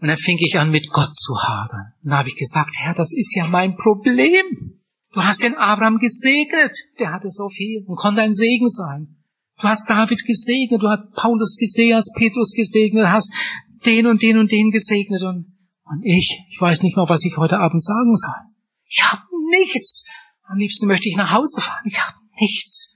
[0.00, 1.92] Und dann fing ich an, mit Gott zu hadern.
[2.02, 4.80] Und da habe ich gesagt, Herr, das ist ja mein Problem.
[5.12, 6.76] Du hast den Abraham gesegnet.
[6.98, 9.14] Der hatte so viel und konnte ein Segen sein.
[9.60, 13.32] Du hast David gesegnet, du hast Paulus gesegnet, hast Petrus gesegnet, hast
[13.84, 15.54] den und den und den gesegnet und,
[15.84, 18.50] und ich, ich weiß nicht mal, was ich heute Abend sagen soll.
[18.88, 19.22] Ich habe
[19.60, 20.08] nichts.
[20.42, 21.84] Am liebsten möchte ich nach Hause fahren.
[21.84, 22.95] Ich habe nichts.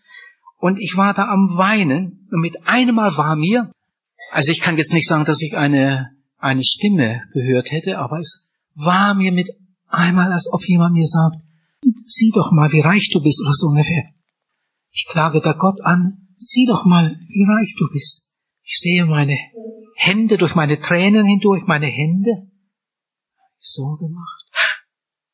[0.61, 3.73] Und ich war da am Weinen und mit einem Mal war mir,
[4.31, 8.53] also ich kann jetzt nicht sagen, dass ich eine, eine Stimme gehört hätte, aber es
[8.75, 9.49] war mir mit
[9.89, 11.37] einmal, als ob jemand mir sagt,
[11.83, 14.05] sieh doch mal, wie reich du bist oder so ungefähr.
[14.91, 18.35] Ich klage da Gott an, sieh doch mal, wie reich du bist.
[18.63, 19.37] Ich sehe meine
[19.97, 22.51] Hände durch meine Tränen hindurch, meine Hände.
[23.59, 24.45] So gemacht.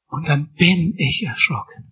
[0.07, 1.86] Und dann bin ich erschrocken.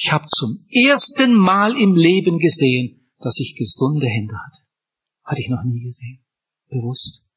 [0.00, 4.62] Ich habe zum ersten Mal im Leben gesehen, dass ich gesunde Hände hatte.
[5.24, 6.24] Hatte ich noch nie gesehen.
[6.68, 7.32] Bewusst.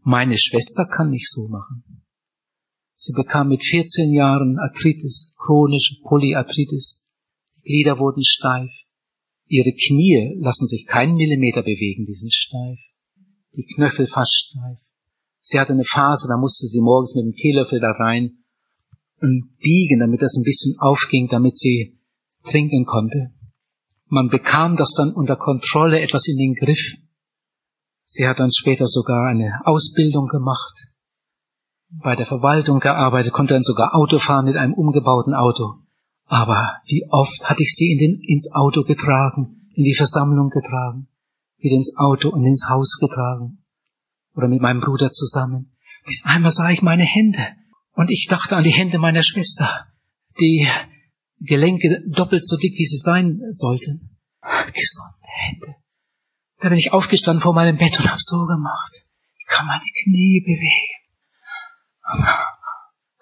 [0.00, 1.84] Meine Schwester kann nicht so machen.
[2.94, 7.12] Sie bekam mit 14 Jahren Arthritis, chronische Polyarthritis.
[7.58, 8.72] Die Glieder wurden steif.
[9.46, 12.80] Ihre Knie lassen sich keinen Millimeter bewegen, die sind steif.
[13.54, 14.78] Die Knöchel fast steif.
[15.40, 18.38] Sie hatte eine Phase, da musste sie morgens mit dem Teelöffel da rein
[19.20, 21.95] und biegen, damit das ein bisschen aufging, damit sie
[22.46, 23.32] trinken konnte.
[24.08, 26.96] Man bekam das dann unter Kontrolle etwas in den Griff.
[28.04, 30.96] Sie hat dann später sogar eine Ausbildung gemacht
[31.90, 35.74] bei der Verwaltung gearbeitet, konnte dann sogar Auto fahren mit einem umgebauten Auto.
[36.24, 41.08] Aber wie oft hatte ich sie in den, ins Auto getragen, in die Versammlung getragen,
[41.58, 43.64] wieder ins Auto und ins Haus getragen.
[44.34, 45.76] Oder mit meinem Bruder zusammen.
[46.04, 47.40] Bis einmal sah ich meine Hände
[47.94, 49.86] und ich dachte an die Hände meiner Schwester,
[50.40, 50.68] die
[51.40, 54.18] Gelenke doppelt so dick, wie sie sein sollten.
[54.72, 55.74] Gesunde Hände.
[56.60, 59.10] Da bin ich aufgestanden vor meinem Bett und hab so gemacht.
[59.38, 61.06] Ich kann meine Knie bewegen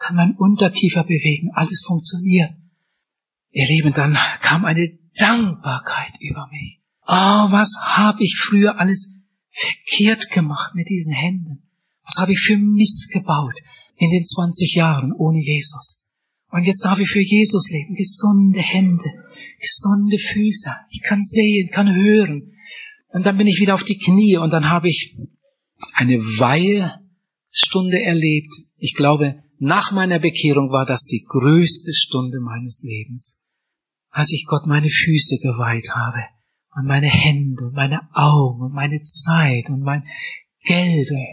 [0.05, 2.53] kann mein Unterkiefer bewegen, alles funktioniert.
[3.51, 6.81] Ihr Lieben, dann kam eine Dankbarkeit über mich.
[7.07, 11.71] Oh, was habe ich früher alles verkehrt gemacht mit diesen Händen?
[12.05, 13.55] Was habe ich für Mist gebaut
[13.97, 16.04] in den 20 Jahren ohne Jesus?
[16.55, 17.97] Und jetzt darf ich für Jesus leben.
[17.97, 19.11] Gesunde Hände,
[19.59, 20.71] gesunde Füße.
[20.91, 22.49] Ich kann sehen, kann hören.
[23.09, 25.19] Und dann bin ich wieder auf die Knie und dann habe ich
[25.95, 27.01] eine Weihe
[27.51, 28.53] Stunde erlebt.
[28.77, 33.49] Ich glaube, nach meiner Bekehrung war das die größte Stunde meines Lebens,
[34.11, 36.23] als ich Gott meine Füße geweiht habe
[36.77, 40.05] und meine Hände und meine Augen und meine Zeit und mein
[40.63, 41.27] Geld und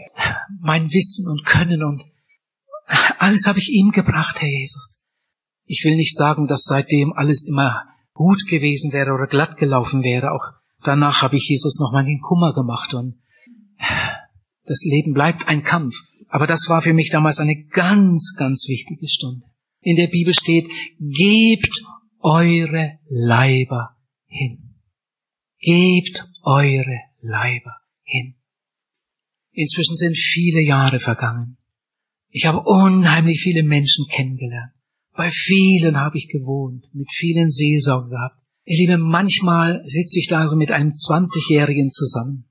[0.62, 2.02] mein Wissen und Können und
[3.20, 5.01] alles habe ich ihm gebracht, Herr Jesus.
[5.74, 10.32] Ich will nicht sagen, dass seitdem alles immer gut gewesen wäre oder glatt gelaufen wäre.
[10.32, 10.44] Auch
[10.84, 13.14] danach habe ich Jesus noch mal den Kummer gemacht und
[14.66, 15.94] das Leben bleibt ein Kampf.
[16.28, 19.46] Aber das war für mich damals eine ganz, ganz wichtige Stunde.
[19.80, 20.68] In der Bibel steht,
[20.98, 21.82] gebt
[22.20, 23.96] eure Leiber
[24.26, 24.74] hin.
[25.58, 28.34] Gebt eure Leiber hin.
[29.52, 31.56] Inzwischen sind viele Jahre vergangen.
[32.28, 34.74] Ich habe unheimlich viele Menschen kennengelernt.
[35.14, 38.36] Bei vielen habe ich gewohnt, mit vielen Seelsorgen gehabt.
[38.64, 42.44] Ihr Liebe, manchmal sitze ich da so mit einem 20-Jährigen zusammen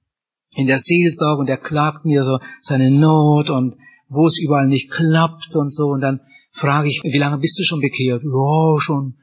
[0.56, 3.78] in der Seelsorge und er klagt mir so seine Not und
[4.10, 5.88] wo es überall nicht klappt und so.
[5.88, 6.20] Und dann
[6.52, 8.24] frage ich, wie lange bist du schon bekehrt?
[8.24, 9.16] Ja, schon,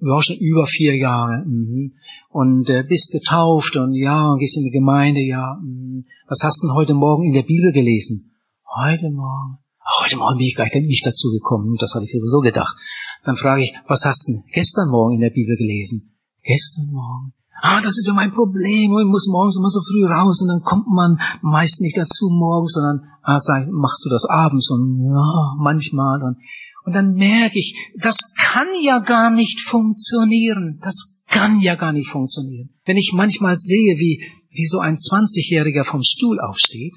[0.00, 1.44] ja, schon über vier Jahre.
[1.44, 1.94] Mhm.
[2.30, 5.58] Und äh, bist getauft und ja, und gehst in die Gemeinde, ja.
[5.60, 6.04] Mhm.
[6.28, 8.32] Was hast du denn heute Morgen in der Bibel gelesen?
[8.76, 9.58] Heute Morgen.
[10.02, 12.76] Heute Morgen bin ich gleich nicht dazu gekommen, das hatte ich sowieso gedacht.
[13.24, 16.14] Dann frage ich, was hast du gestern Morgen in der Bibel gelesen?
[16.48, 17.32] gestern Morgen.
[17.60, 18.96] Ah, das ist ja mein Problem.
[18.98, 22.72] Ich muss morgens immer so früh raus und dann kommt man meist nicht dazu morgens,
[22.72, 26.36] sondern ah, sag, machst du das abends und ja, manchmal und
[26.84, 30.78] und dann merke ich, das kann ja gar nicht funktionieren.
[30.80, 32.70] Das kann ja gar nicht funktionieren.
[32.86, 36.96] Wenn ich manchmal sehe, wie, wie so ein 20-Jähriger vom Stuhl aufsteht,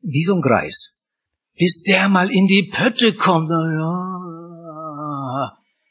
[0.00, 0.95] wie so ein Greis,
[1.58, 4.16] bis der mal in die Pötte kommt, ja,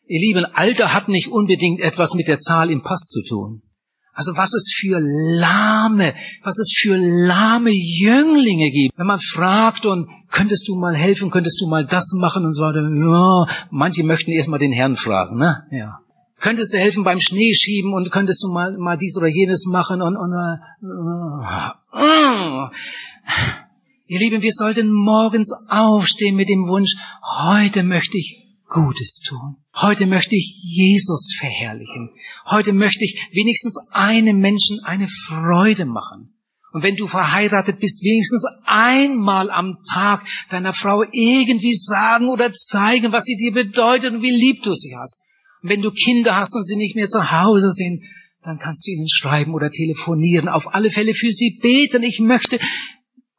[0.07, 3.63] Ihr Lieben, Alter hat nicht unbedingt etwas mit der Zahl im Pass zu tun.
[4.13, 6.13] Also was es für lahme,
[6.43, 8.97] was es für lahme Jünglinge gibt.
[8.97, 12.63] Wenn man fragt und könntest du mal helfen, könntest du mal das machen und so
[12.63, 12.79] weiter.
[12.81, 15.63] Ja, manche möchten erstmal den Herrn fragen, ne?
[15.71, 15.99] Ja.
[16.39, 20.15] Könntest du helfen beim Schneeschieben und könntest du mal, mal dies oder jenes machen und,
[20.15, 20.57] und uh,
[21.97, 22.69] uh.
[24.07, 26.91] Ihr Lieben, wir sollten morgens aufstehen mit dem Wunsch,
[27.39, 29.55] heute möchte ich Gutes tun.
[29.75, 32.11] Heute möchte ich Jesus verherrlichen.
[32.47, 36.35] Heute möchte ich wenigstens einem Menschen eine Freude machen.
[36.71, 43.11] Und wenn du verheiratet bist, wenigstens einmal am Tag deiner Frau irgendwie sagen oder zeigen,
[43.11, 45.27] was sie dir bedeutet und wie lieb du sie hast.
[45.63, 48.03] Und wenn du Kinder hast und sie nicht mehr zu Hause sind,
[48.43, 52.03] dann kannst du ihnen schreiben oder telefonieren, auf alle Fälle für sie beten.
[52.03, 52.59] Ich möchte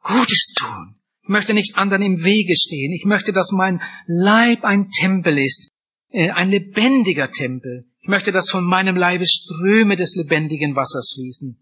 [0.07, 0.95] Gutes tun.
[1.23, 2.93] Ich möchte nicht anderen im Wege stehen.
[2.93, 5.69] Ich möchte, dass mein Leib ein Tempel ist,
[6.09, 7.85] äh, ein lebendiger Tempel.
[7.99, 11.57] Ich möchte, dass von meinem Leibe Ströme des lebendigen Wassers fließen.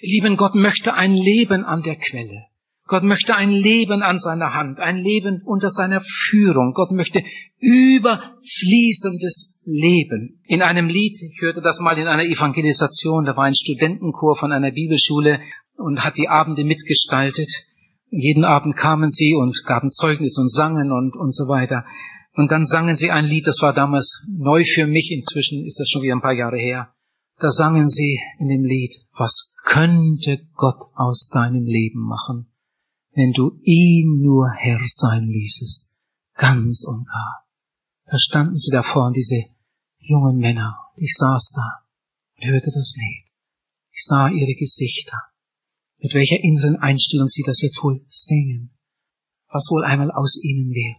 [0.00, 2.46] Lieben Gott möchte ein Leben an der Quelle.
[2.86, 6.72] Gott möchte ein Leben an seiner Hand, ein Leben unter seiner Führung.
[6.72, 7.22] Gott möchte
[7.58, 10.40] überfließendes Leben.
[10.44, 14.52] In einem Lied, ich hörte das mal in einer Evangelisation, da war ein Studentenchor von
[14.52, 15.40] einer Bibelschule
[15.78, 17.48] und hat die Abende mitgestaltet.
[18.10, 21.84] Jeden Abend kamen sie und gaben Zeugnis und sangen und, und so weiter.
[22.34, 25.88] Und dann sangen sie ein Lied, das war damals neu für mich, inzwischen ist das
[25.88, 26.92] schon wieder ein paar Jahre her.
[27.38, 32.52] Da sangen sie in dem Lied, was könnte Gott aus deinem Leben machen,
[33.14, 35.96] wenn du ihn nur Herr sein ließest,
[36.34, 37.44] ganz und gar.
[38.06, 39.44] Da standen sie davor, diese
[39.98, 40.76] jungen Männer.
[40.96, 41.86] Ich saß da
[42.36, 43.32] und hörte das Lied.
[43.90, 45.18] Ich sah ihre Gesichter
[45.98, 48.70] mit welcher inneren Einstellung Sie das jetzt wohl singen,
[49.50, 50.96] was wohl einmal aus Ihnen wird.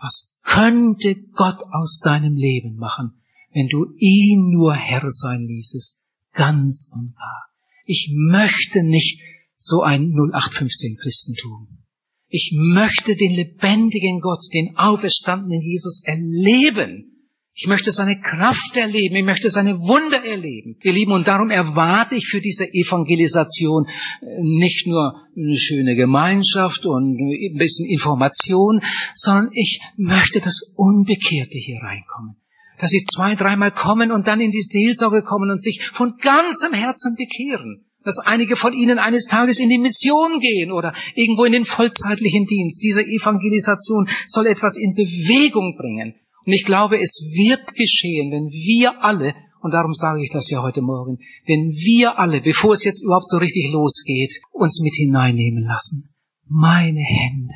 [0.00, 3.20] Was könnte Gott aus deinem Leben machen,
[3.52, 7.46] wenn du ihn nur Herr sein ließest, ganz und gar.
[7.84, 9.20] Ich möchte nicht
[9.56, 11.84] so ein 0815 Christentum.
[12.28, 17.17] Ich möchte den lebendigen Gott, den auferstandenen Jesus erleben
[17.60, 19.16] ich möchte seine Kraft erleben.
[19.16, 20.76] Ich möchte seine Wunder erleben.
[20.80, 23.88] Ihr Lieben, und darum erwarte ich für diese Evangelisation
[24.22, 28.80] äh, nicht nur eine schöne Gemeinschaft und ein bisschen Information,
[29.12, 32.36] sondern ich möchte, dass Unbekehrte hier reinkommen.
[32.78, 36.72] Dass sie zwei, dreimal kommen und dann in die Seelsorge kommen und sich von ganzem
[36.72, 41.52] Herzen bekehren dass einige von ihnen eines Tages in die Mission gehen oder irgendwo in
[41.52, 42.82] den vollzeitlichen Dienst.
[42.82, 46.14] Diese Evangelisation soll etwas in Bewegung bringen.
[46.48, 50.62] Und ich glaube, es wird geschehen, wenn wir alle, und darum sage ich das ja
[50.62, 55.64] heute Morgen, wenn wir alle, bevor es jetzt überhaupt so richtig losgeht, uns mit hineinnehmen
[55.64, 56.08] lassen.
[56.46, 57.52] Meine Hände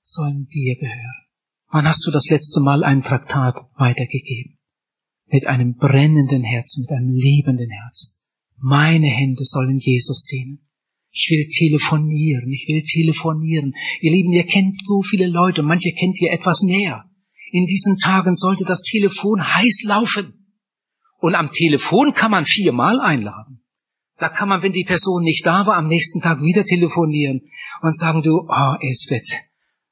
[0.00, 1.26] sollen dir gehören.
[1.70, 4.56] Wann hast du das letzte Mal ein Traktat weitergegeben?
[5.26, 8.22] Mit einem brennenden Herzen, mit einem lebenden Herzen.
[8.56, 10.66] Meine Hände sollen Jesus dienen.
[11.10, 13.74] Ich will telefonieren, ich will telefonieren.
[14.00, 17.04] Ihr Lieben, ihr kennt so viele Leute, manche kennt ihr etwas näher.
[17.52, 20.56] In diesen Tagen sollte das Telefon heiß laufen.
[21.18, 23.62] Und am Telefon kann man viermal einladen.
[24.18, 27.42] Da kann man, wenn die Person nicht da war, am nächsten Tag wieder telefonieren
[27.82, 29.30] und sagen, du, oh, Elsbeth,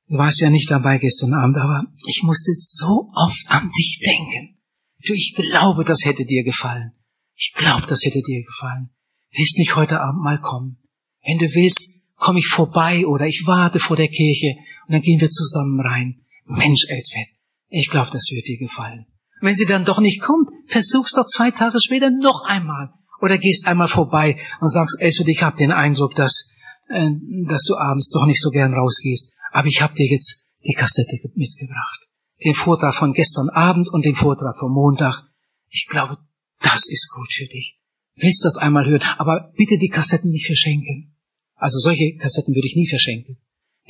[0.09, 4.59] du warst ja nicht dabei gestern Abend, aber ich musste so oft an dich denken.
[5.07, 6.93] Du, ich glaube, das hätte dir gefallen.
[7.35, 8.91] Ich glaube, das hätte dir gefallen.
[9.35, 10.79] Willst nicht heute Abend mal kommen?
[11.25, 14.57] Wenn du willst, komme ich vorbei oder ich warte vor der Kirche
[14.87, 16.25] und dann gehen wir zusammen rein.
[16.45, 17.29] Mensch, Elsbeth,
[17.69, 19.07] ich glaube, das wird dir gefallen.
[19.41, 22.91] wenn sie dann doch nicht kommt, versuch's doch zwei Tage später noch einmal.
[23.21, 26.55] Oder gehst einmal vorbei und sagst, Elsbeth, ich habe den Eindruck, dass,
[26.89, 27.11] äh,
[27.47, 29.35] dass du abends doch nicht so gern rausgehst.
[29.51, 32.09] Aber ich habe dir jetzt die Kassette mitgebracht.
[32.45, 35.23] Den Vortrag von gestern Abend und den Vortrag vom Montag.
[35.69, 36.19] Ich glaube,
[36.61, 37.81] das ist gut für dich.
[38.17, 41.17] Willst das einmal hören, aber bitte die Kassetten nicht verschenken.
[41.55, 43.39] Also solche Kassetten würde ich nie verschenken.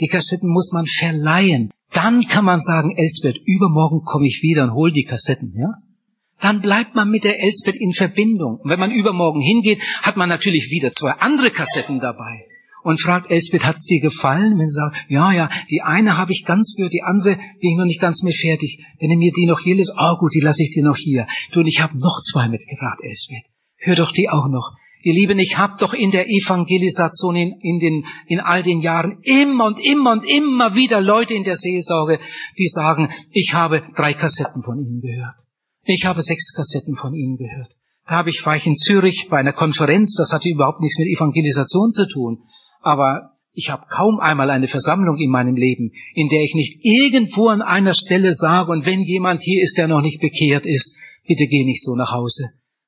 [0.01, 1.71] Die Kassetten muss man verleihen.
[1.99, 5.71] Dann kann man sagen, Elsbeth, übermorgen komme ich wieder und hol die Kassetten, ja?
[6.41, 8.61] Dann bleibt man mit der Elsbeth in Verbindung.
[8.63, 12.47] Und wenn man übermorgen hingeht, hat man natürlich wieder zwei andere Kassetten dabei.
[12.85, 14.59] und fragt Elsbeth, hat's dir gefallen?
[14.59, 17.77] Wenn sie sagt, ja, ja, die eine habe ich ganz gehört, die andere bin ich
[17.77, 18.79] noch nicht ganz mit fertig.
[19.01, 21.27] Wenn du mir die noch hier lässt, oh gut, die lasse ich dir noch hier.
[21.53, 23.45] Du, und ich habe noch zwei mitgebracht, Elsbeth.
[23.77, 24.77] Hör doch die auch noch.
[25.03, 29.21] Ihr Lieben, ich habe doch in der Evangelisation in, in, den, in all den Jahren
[29.23, 32.19] immer und immer und immer wieder Leute in der Seelsorge,
[32.59, 35.37] die sagen, ich habe drei Kassetten von Ihnen gehört.
[35.85, 37.71] Ich habe sechs Kassetten von Ihnen gehört.
[38.07, 41.09] Da habe ich, war ich in Zürich bei einer Konferenz, das hatte überhaupt nichts mit
[41.09, 42.43] Evangelisation zu tun.
[42.81, 47.49] Aber ich habe kaum einmal eine Versammlung in meinem Leben, in der ich nicht irgendwo
[47.49, 51.47] an einer Stelle sage, und wenn jemand hier ist, der noch nicht bekehrt ist, bitte
[51.47, 52.45] geh nicht so nach Hause.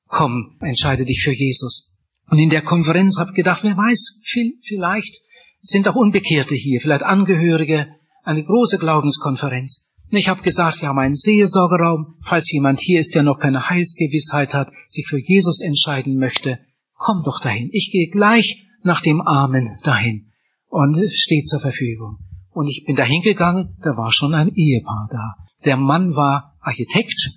[0.07, 1.99] Komm, entscheide dich für Jesus.
[2.29, 4.21] Und in der Konferenz habe ich gedacht, wer weiß,
[4.63, 5.21] vielleicht
[5.59, 7.87] sind auch Unbekehrte hier, vielleicht Angehörige,
[8.23, 9.95] eine große Glaubenskonferenz.
[10.11, 13.69] Und ich habe gesagt, wir haben einen Seelsorgeraum, falls jemand hier ist, der noch keine
[13.69, 16.59] Heilsgewissheit hat, sich für Jesus entscheiden möchte,
[16.95, 17.69] komm doch dahin.
[17.71, 20.31] Ich gehe gleich nach dem Amen dahin
[20.67, 22.17] und steht zur Verfügung.
[22.49, 25.45] Und ich bin dahin gegangen, da war schon ein Ehepaar da.
[25.63, 27.29] Der Mann war Architekt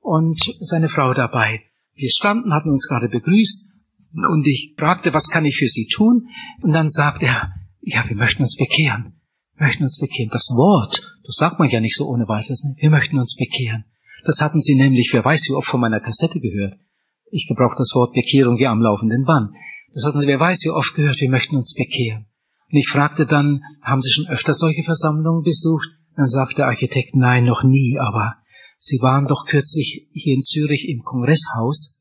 [0.00, 1.60] und seine Frau dabei.
[1.94, 3.79] Wir standen, hatten uns gerade begrüßt
[4.12, 6.28] und ich fragte, was kann ich für Sie tun?
[6.62, 9.20] Und dann sagte er, ja, wir möchten uns bekehren.
[9.56, 10.30] Wir möchten uns bekehren.
[10.32, 12.64] Das Wort, das sagt man ja nicht so ohne weiteres.
[12.64, 12.74] Ne?
[12.78, 13.84] Wir möchten uns bekehren.
[14.24, 16.78] Das hatten Sie nämlich, wer weiß wie oft von meiner Kassette gehört.
[17.30, 19.50] Ich gebrauche das Wort Bekehrung hier am laufenden Band.
[19.94, 22.26] Das hatten Sie, wer weiß wie oft gehört, wir möchten uns bekehren.
[22.70, 25.88] Und ich fragte dann, haben Sie schon öfter solche Versammlungen besucht?
[26.16, 28.34] Dann sagte der Architekt, nein, noch nie, aber
[28.78, 31.99] Sie waren doch kürzlich hier in Zürich im Kongresshaus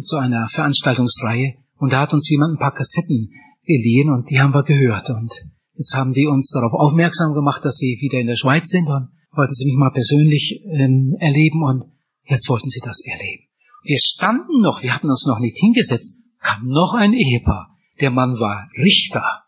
[0.00, 3.30] zu einer Veranstaltungsreihe und da hat uns jemand ein paar Kassetten
[3.64, 5.32] geliehen und die haben wir gehört und
[5.74, 9.08] jetzt haben die uns darauf aufmerksam gemacht, dass sie wieder in der Schweiz sind und
[9.32, 11.84] wollten sie mich mal persönlich ähm, erleben und
[12.24, 13.44] jetzt wollten sie das erleben.
[13.82, 17.76] Wir standen noch, wir hatten uns noch nicht hingesetzt, kam noch ein Ehepaar.
[18.00, 19.44] Der Mann war Richter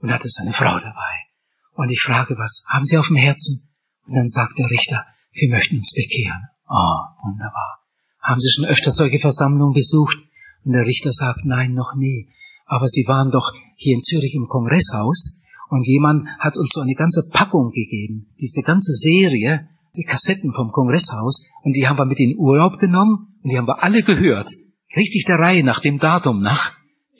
[0.00, 1.26] und hatte seine Frau dabei.
[1.72, 3.68] Und ich frage, was haben Sie auf dem Herzen?
[4.06, 6.48] Und dann sagt der Richter, wir möchten uns bekehren.
[6.68, 7.85] Oh, wunderbar.
[8.26, 10.18] Haben Sie schon öfter solche Versammlungen besucht?
[10.64, 12.28] Und der Richter sagt, nein, noch nie.
[12.66, 16.94] Aber Sie waren doch hier in Zürich im Kongresshaus und jemand hat uns so eine
[16.94, 22.18] ganze Packung gegeben, diese ganze Serie, die Kassetten vom Kongresshaus und die haben wir mit
[22.18, 24.50] in Urlaub genommen und die haben wir alle gehört.
[24.96, 26.72] Richtig der Reihe nach dem Datum nach.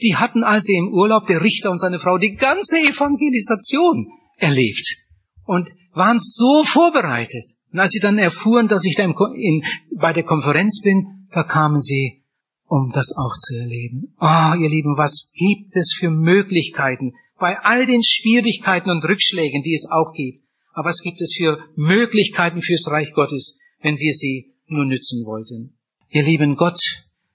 [0.03, 4.97] Die hatten also im Urlaub der Richter und seine Frau die ganze Evangelisation erlebt
[5.45, 7.45] und waren so vorbereitet.
[7.77, 9.63] Und als sie dann erfuhren, dass ich da in,
[9.99, 12.23] bei der Konferenz bin, da kamen sie,
[12.65, 14.15] um das auch zu erleben.
[14.17, 19.63] Ah, oh, ihr Lieben, was gibt es für Möglichkeiten bei all den Schwierigkeiten und Rückschlägen,
[19.63, 20.43] die es auch gibt?
[20.73, 25.77] Aber was gibt es für Möglichkeiten fürs Reich Gottes, wenn wir sie nur nützen wollten?
[26.09, 26.81] Ihr lieben Gott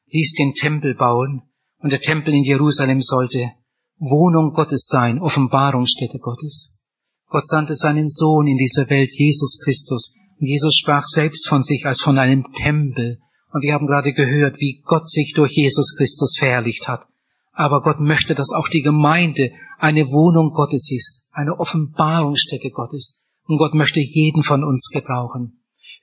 [0.07, 1.43] ließ den Tempel bauen
[1.77, 3.51] und der Tempel in Jerusalem sollte
[3.99, 6.81] Wohnung Gottes sein, Offenbarungsstätte Gottes.
[7.27, 12.01] Gott sandte seinen Sohn in diese Welt, Jesus Christus, Jesus sprach selbst von sich als
[12.01, 13.19] von einem Tempel.
[13.53, 17.05] Und wir haben gerade gehört, wie Gott sich durch Jesus Christus verherrlicht hat.
[17.51, 23.29] Aber Gott möchte, dass auch die Gemeinde eine Wohnung Gottes ist, eine Offenbarungsstätte Gottes.
[23.43, 25.61] Und Gott möchte jeden von uns gebrauchen.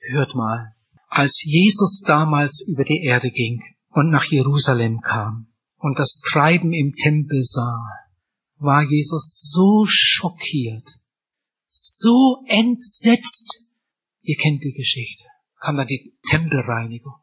[0.09, 0.73] Hört mal,
[1.09, 5.47] als Jesus damals über die Erde ging und nach Jerusalem kam
[5.79, 7.77] und das Treiben im Tempel sah,
[8.57, 10.87] war Jesus so schockiert,
[11.67, 13.68] so entsetzt,
[14.21, 15.25] Ihr kennt die Geschichte.
[15.59, 17.15] Kam dann die Tempelreinigung.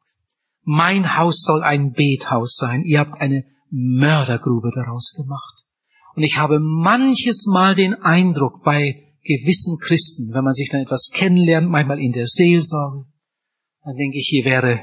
[0.62, 2.84] Mein Haus soll ein Bethaus sein.
[2.84, 5.64] Ihr habt eine Mördergrube daraus gemacht.
[6.14, 11.10] Und ich habe manches Mal den Eindruck bei gewissen Christen, wenn man sich dann etwas
[11.12, 13.06] kennenlernt, manchmal in der Seelsorge,
[13.84, 14.80] dann denke ich, hier wäre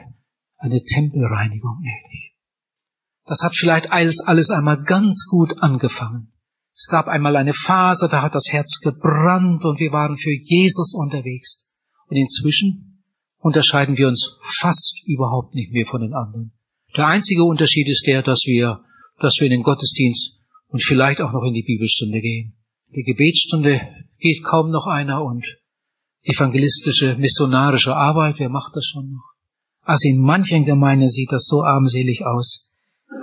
[0.58, 2.36] eine Tempelreinigung nötig.
[3.26, 6.34] Das hat vielleicht alles, alles einmal ganz gut angefangen.
[6.76, 10.94] Es gab einmal eine Phase, da hat das Herz gebrannt und wir waren für Jesus
[10.94, 11.73] unterwegs.
[12.14, 13.02] Und inzwischen
[13.40, 16.52] unterscheiden wir uns fast überhaupt nicht mehr von den anderen.
[16.96, 18.84] Der einzige Unterschied ist der, dass wir,
[19.20, 20.38] dass wir in den Gottesdienst
[20.68, 22.54] und vielleicht auch noch in die Bibelstunde gehen.
[22.96, 23.82] Die Gebetsstunde
[24.20, 25.44] geht kaum noch einer und
[26.22, 29.34] evangelistische, missionarische Arbeit, wer macht das schon noch?
[29.82, 32.76] Also in manchen Gemeinden sieht das so armselig aus,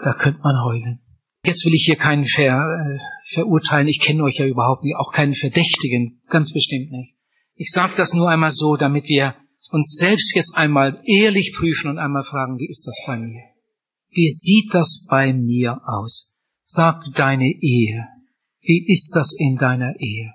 [0.03, 0.99] da könnte man heulen.
[1.47, 5.12] Jetzt will ich hier keinen ver, äh, verurteilen, ich kenne euch ja überhaupt nicht, auch
[5.12, 7.14] keinen Verdächtigen, ganz bestimmt nicht.
[7.61, 9.36] Ich sage das nur einmal so, damit wir
[9.70, 13.42] uns selbst jetzt einmal ehrlich prüfen und einmal fragen, wie ist das bei mir?
[14.08, 16.40] Wie sieht das bei mir aus?
[16.62, 18.06] Sag deine Ehe.
[18.62, 20.32] Wie ist das in deiner Ehe?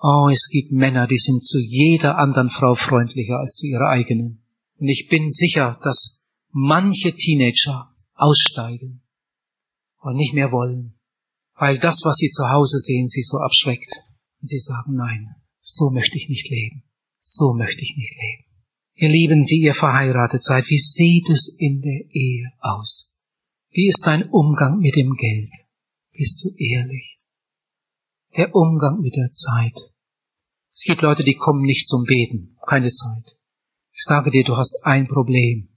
[0.00, 4.44] Oh, es gibt Männer, die sind zu jeder anderen Frau freundlicher als zu ihrer eigenen.
[4.78, 9.02] Und ich bin sicher, dass manche Teenager aussteigen
[10.00, 10.94] und nicht mehr wollen
[11.56, 13.92] weil das, was sie zu Hause sehen, sie so abschreckt.
[14.40, 15.34] Und sie sagen, nein,
[15.64, 16.84] so möchte ich nicht leben.
[17.18, 18.44] So möchte ich nicht leben.
[18.96, 23.18] Ihr Lieben, die ihr verheiratet seid, wie sieht es in der Ehe aus?
[23.70, 25.50] Wie ist dein Umgang mit dem Geld?
[26.12, 27.18] Bist du ehrlich?
[28.36, 29.94] Der Umgang mit der Zeit.
[30.70, 33.40] Es gibt Leute, die kommen nicht zum Beten, keine Zeit.
[33.92, 35.70] Ich sage dir, du hast ein Problem.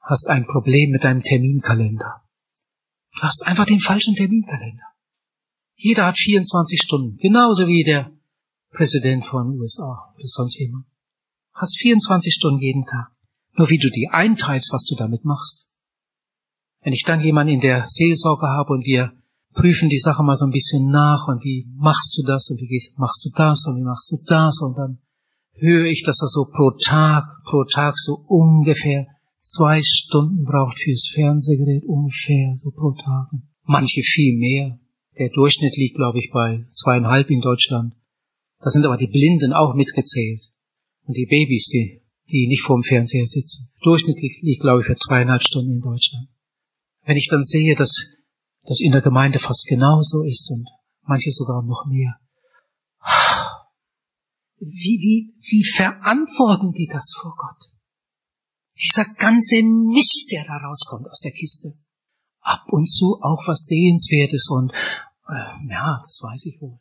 [0.00, 2.22] Hast ein Problem mit deinem Terminkalender.
[3.16, 4.84] Du hast einfach den falschen Terminkalender.
[5.74, 8.15] Jeder hat 24 Stunden, genauso wie der
[8.76, 10.84] Präsident von USA oder sonst jemand.
[11.54, 13.08] Hast 24 Stunden jeden Tag.
[13.56, 15.74] Nur wie du die einteilst, was du damit machst.
[16.82, 19.12] Wenn ich dann jemanden in der Seelsorge habe und wir
[19.54, 22.92] prüfen die Sache mal so ein bisschen nach und wie machst du das und wie
[22.98, 24.98] machst du das und wie machst du das und dann
[25.54, 29.06] höre ich, dass er so pro Tag, pro Tag so ungefähr
[29.38, 33.30] zwei Stunden braucht fürs Fernsehgerät, ungefähr so pro Tag.
[33.64, 34.78] Manche viel mehr.
[35.18, 37.94] Der Durchschnitt liegt, glaube ich, bei zweieinhalb in Deutschland.
[38.66, 40.44] Da sind aber die Blinden auch mitgezählt.
[41.04, 43.72] Und die Babys, die, die nicht vor dem Fernseher sitzen.
[43.82, 46.26] Durchschnittlich liegt, glaube ich, bei zweieinhalb Stunden in Deutschland.
[47.04, 47.94] Wenn ich dann sehe, dass
[48.64, 50.66] das in der Gemeinde fast genauso ist und
[51.02, 52.18] manche sogar noch mehr.
[54.58, 57.70] Wie, wie, wie verantworten die das vor Gott?
[58.82, 61.68] Dieser ganze Mist, der da rauskommt aus der Kiste.
[62.40, 66.80] Ab und zu auch was Sehenswertes und äh, ja, das weiß ich wohl.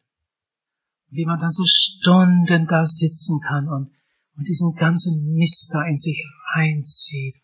[1.09, 3.91] Wie man dann so Stunden da sitzen kann und,
[4.35, 6.23] und diesen ganzen Mist da in sich
[6.55, 7.35] reinzieht.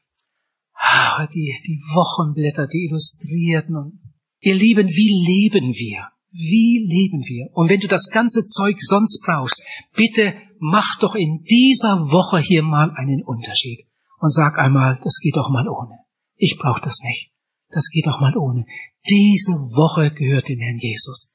[1.34, 4.02] Die, die Wochenblätter, die Illustrierten und
[4.44, 6.10] Ihr Lieben, wie leben wir?
[6.32, 7.50] Wie leben wir?
[7.54, 9.62] Und wenn du das ganze Zeug sonst brauchst,
[9.96, 13.86] bitte mach doch in dieser Woche hier mal einen Unterschied
[14.20, 16.00] und sag einmal, das geht doch mal ohne.
[16.38, 17.34] Ich brauche das nicht.
[17.70, 18.66] Das geht doch mal ohne.
[19.08, 21.31] Diese Woche gehört dem Herrn Jesus.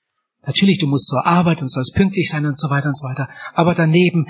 [0.47, 3.29] Natürlich, du musst zur Arbeit und sollst pünktlich sein und so weiter und so weiter.
[3.55, 4.27] Aber daneben,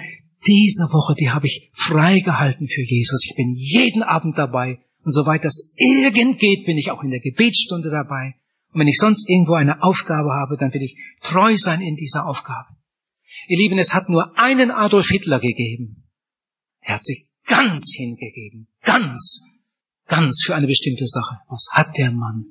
[0.46, 3.24] diese Woche, die habe ich freigehalten für Jesus.
[3.24, 4.78] Ich bin jeden Abend dabei.
[5.04, 8.34] Und soweit das irgend geht, bin ich auch in der Gebetsstunde dabei.
[8.72, 12.26] Und wenn ich sonst irgendwo eine Aufgabe habe, dann will ich treu sein in dieser
[12.26, 12.68] Aufgabe.
[13.48, 16.08] Ihr Lieben, es hat nur einen Adolf Hitler gegeben.
[16.80, 18.68] Er hat sich ganz hingegeben.
[18.82, 19.62] Ganz.
[20.06, 21.40] Ganz für eine bestimmte Sache.
[21.48, 22.46] Was hat der Mann?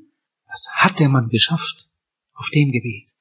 [0.48, 1.90] Was hat der Mann geschafft
[2.34, 3.15] auf dem Gebiet?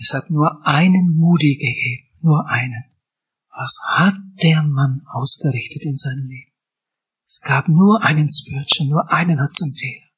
[0.00, 2.08] Es hat nur einen Moody gegeben.
[2.22, 2.84] Nur einen.
[3.50, 6.52] Was hat der Mann ausgerichtet in seinem Leben?
[7.26, 10.08] Es gab nur einen Spurgeon, nur einen Hudson Taylor.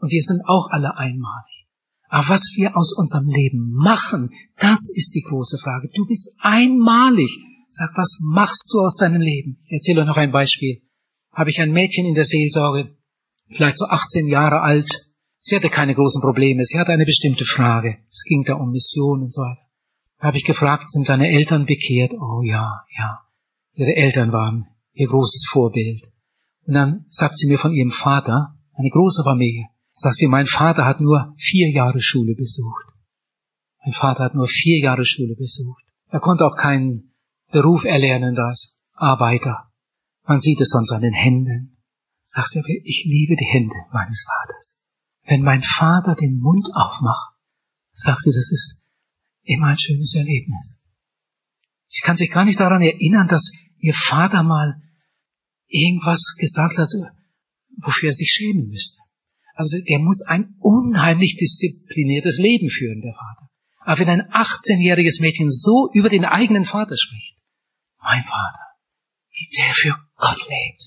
[0.00, 1.66] Und wir sind auch alle einmalig.
[2.08, 5.88] Aber was wir aus unserem Leben machen, das ist die große Frage.
[5.94, 7.30] Du bist einmalig.
[7.68, 9.62] Sag, was machst du aus deinem Leben?
[9.66, 10.82] Ich erzähle noch ein Beispiel.
[11.32, 12.96] Habe ich ein Mädchen in der Seelsorge,
[13.48, 14.92] vielleicht so 18 Jahre alt.
[15.40, 16.64] Sie hatte keine großen Probleme.
[16.64, 17.98] Sie hatte eine bestimmte Frage.
[18.08, 19.66] Es ging da um Mission und so weiter.
[20.18, 22.12] Da habe ich gefragt, sind deine Eltern bekehrt?
[22.12, 23.20] Oh ja, ja.
[23.72, 26.02] Ihre Eltern waren ihr großes Vorbild.
[26.66, 29.66] Und dann sagt sie mir von ihrem Vater, eine große Familie.
[29.92, 32.84] Sagt sie, mein Vater hat nur vier Jahre Schule besucht.
[33.82, 35.82] Mein Vater hat nur vier Jahre Schule besucht.
[36.08, 37.14] Er konnte auch keinen
[37.50, 39.70] Beruf erlernen als Arbeiter.
[40.26, 41.78] Man sieht es sonst an den Händen.
[42.22, 44.79] Sagt sie, ich liebe die Hände meines Vaters.
[45.30, 47.36] Wenn mein Vater den Mund aufmacht,
[47.92, 48.90] sagt sie, das ist
[49.44, 50.84] immer ein schönes Erlebnis.
[51.86, 54.82] Sie kann sich gar nicht daran erinnern, dass ihr Vater mal
[55.68, 56.88] irgendwas gesagt hat,
[57.76, 58.98] wofür er sich schämen müsste.
[59.54, 63.50] Also der muss ein unheimlich diszipliniertes Leben führen, der Vater.
[63.82, 67.36] Aber wenn ein 18-jähriges Mädchen so über den eigenen Vater spricht,
[68.02, 68.66] mein Vater,
[69.30, 70.86] wie der für Gott lebt,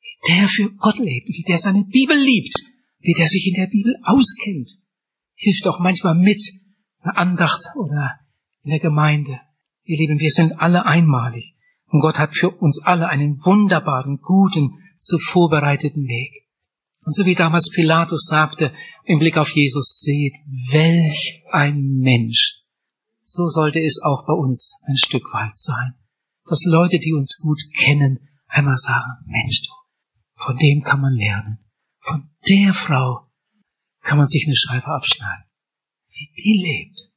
[0.00, 2.58] wie der für Gott lebt, wie der seine Bibel liebt,
[2.98, 4.70] wie der sich in der Bibel auskennt,
[5.34, 6.42] hilft auch manchmal mit
[7.00, 8.18] einer Andacht oder
[8.62, 9.40] in der Gemeinde.
[9.84, 14.82] Ihr Lieben, wir sind alle einmalig und Gott hat für uns alle einen wunderbaren, guten,
[14.98, 16.46] zu vorbereiteten Weg.
[17.04, 18.72] Und so wie damals Pilatus sagte
[19.04, 20.34] im Blick auf Jesus, seht,
[20.72, 22.64] welch ein Mensch.
[23.22, 25.94] So sollte es auch bei uns ein Stück weit sein.
[26.48, 28.18] Dass Leute, die uns gut kennen,
[28.48, 29.72] einmal sagen, Mensch du,
[30.34, 31.58] von dem kann man lernen.
[32.06, 33.28] Von der Frau
[34.02, 35.44] kann man sich eine Scheibe abschneiden.
[36.10, 37.12] Wie die lebt.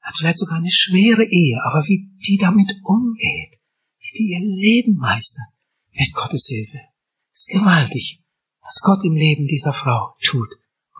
[0.00, 3.60] Hat vielleicht sogar eine schwere Ehe, aber wie die damit umgeht.
[4.00, 5.54] Wie die ihr Leben meistert.
[5.92, 6.80] Mit Gottes Hilfe.
[7.32, 8.26] ist gewaltig
[8.66, 10.48] was Gott im Leben dieser Frau tut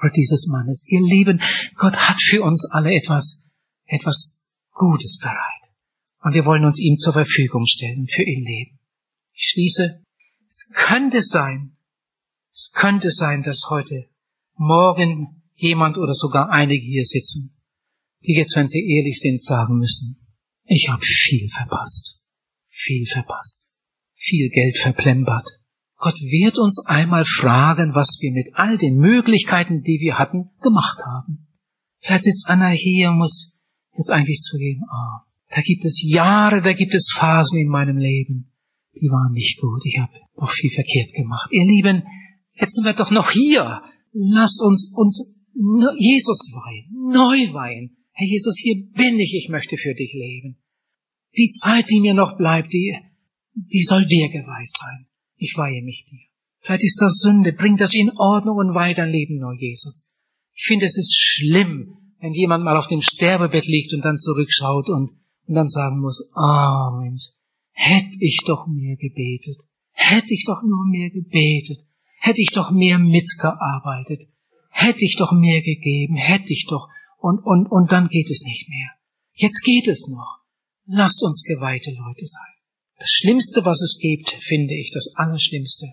[0.01, 0.87] oder dieses Mannes.
[0.89, 1.41] Ihr Leben,
[1.75, 3.57] Gott hat für uns alle etwas,
[3.87, 5.37] etwas Gutes bereit.
[6.23, 8.79] Und wir wollen uns ihm zur Verfügung stellen für ihr Leben.
[9.33, 10.03] Ich schließe,
[10.47, 11.76] es könnte sein,
[12.57, 14.09] es könnte sein, dass heute,
[14.57, 17.57] morgen jemand oder sogar einige hier sitzen
[18.27, 20.17] die jetzt, wenn sie ehrlich sind, sagen müssen,
[20.65, 22.29] ich habe viel verpasst,
[22.67, 23.79] viel verpasst,
[24.15, 25.49] viel Geld verplempert.
[25.97, 30.99] Gott wird uns einmal fragen, was wir mit all den Möglichkeiten, die wir hatten, gemacht
[31.07, 31.47] haben.
[32.01, 33.61] Vielleicht sitzt Anna hier und muss
[33.97, 38.53] jetzt eigentlich zugeben, ah, da gibt es Jahre, da gibt es Phasen in meinem Leben,
[39.01, 39.83] die waren nicht gut.
[39.85, 41.49] Ich habe noch viel verkehrt gemacht.
[41.51, 42.03] Ihr Lieben,
[42.57, 43.83] jetzt sind wir doch noch hier.
[44.13, 45.37] Lasst uns uns
[45.99, 47.97] Jesus weihen, neu weihen.
[48.13, 50.57] Herr Jesus, hier bin ich, ich möchte für dich leben.
[51.37, 52.95] Die Zeit, die mir noch bleibt, die,
[53.55, 55.07] die soll dir geweiht sein.
[55.37, 56.21] Ich weihe mich dir.
[56.61, 60.15] Vielleicht ist das Sünde, bring das in Ordnung und weiter Leben, nur Jesus.
[60.53, 64.89] Ich finde, es ist schlimm, wenn jemand mal auf dem Sterbebett liegt und dann zurückschaut
[64.89, 65.13] und,
[65.47, 67.33] und dann sagen muss, ah oh Mensch,
[67.71, 71.86] hätte ich doch mehr gebetet, hätte ich doch nur mehr gebetet,
[72.27, 74.25] hätte ich doch mehr mitgearbeitet,
[74.71, 78.69] hätte ich doch mehr gegeben, hätte ich doch, und, und, und dann geht es nicht
[78.69, 78.91] mehr.
[79.33, 80.41] Jetzt geht es noch.
[80.87, 82.55] Lasst uns geweihte Leute sein.
[82.99, 85.87] Das Schlimmste, was es gibt, finde ich, das Allerschlimmste.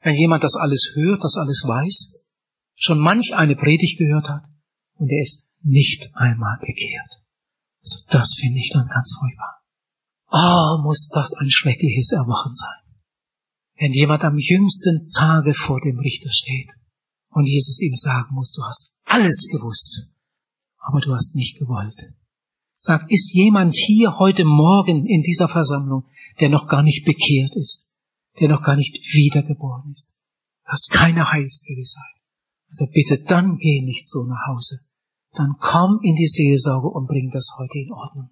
[0.00, 2.32] Wenn jemand das alles hört, das alles weiß,
[2.74, 4.44] schon manch eine Predigt gehört hat,
[4.96, 7.10] und er ist nicht einmal bekehrt.
[7.82, 9.62] Also das finde ich dann ganz furchtbar.
[10.30, 12.83] Oh, muss das ein schreckliches Erwachen sein.
[13.84, 16.70] Wenn jemand am jüngsten Tage vor dem Richter steht
[17.28, 20.16] und Jesus ihm sagen muss, du hast alles gewusst,
[20.78, 22.14] aber du hast nicht gewollt.
[22.72, 26.04] Sag, ist jemand hier heute Morgen in dieser Versammlung,
[26.40, 27.98] der noch gar nicht bekehrt ist,
[28.40, 30.18] der noch gar nicht wiedergeboren ist?
[30.64, 32.16] Du hast keine Heilsgewissheit.
[32.70, 34.76] Also bitte dann geh nicht so nach Hause.
[35.34, 38.30] Dann komm in die Seelsorge und bring das heute in Ordnung.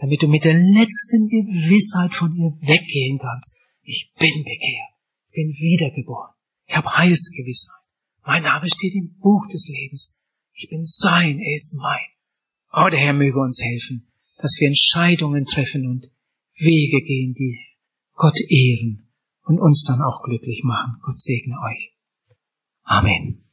[0.00, 3.57] Damit du mit der letzten Gewissheit von ihr weggehen kannst.
[3.88, 4.92] Ich bin bekehrt.
[5.30, 6.34] Ich bin wiedergeboren.
[6.66, 7.88] Ich habe Heilsgewissheit.
[8.22, 10.28] Mein Name steht im Buch des Lebens.
[10.52, 12.04] Ich bin sein, er ist mein.
[12.70, 16.04] Oh, der Herr möge uns helfen, dass wir Entscheidungen treffen und
[16.58, 17.58] Wege gehen, die
[18.12, 19.08] Gott ehren
[19.44, 21.00] und uns dann auch glücklich machen.
[21.00, 21.96] Gott segne euch.
[22.82, 23.47] Amen.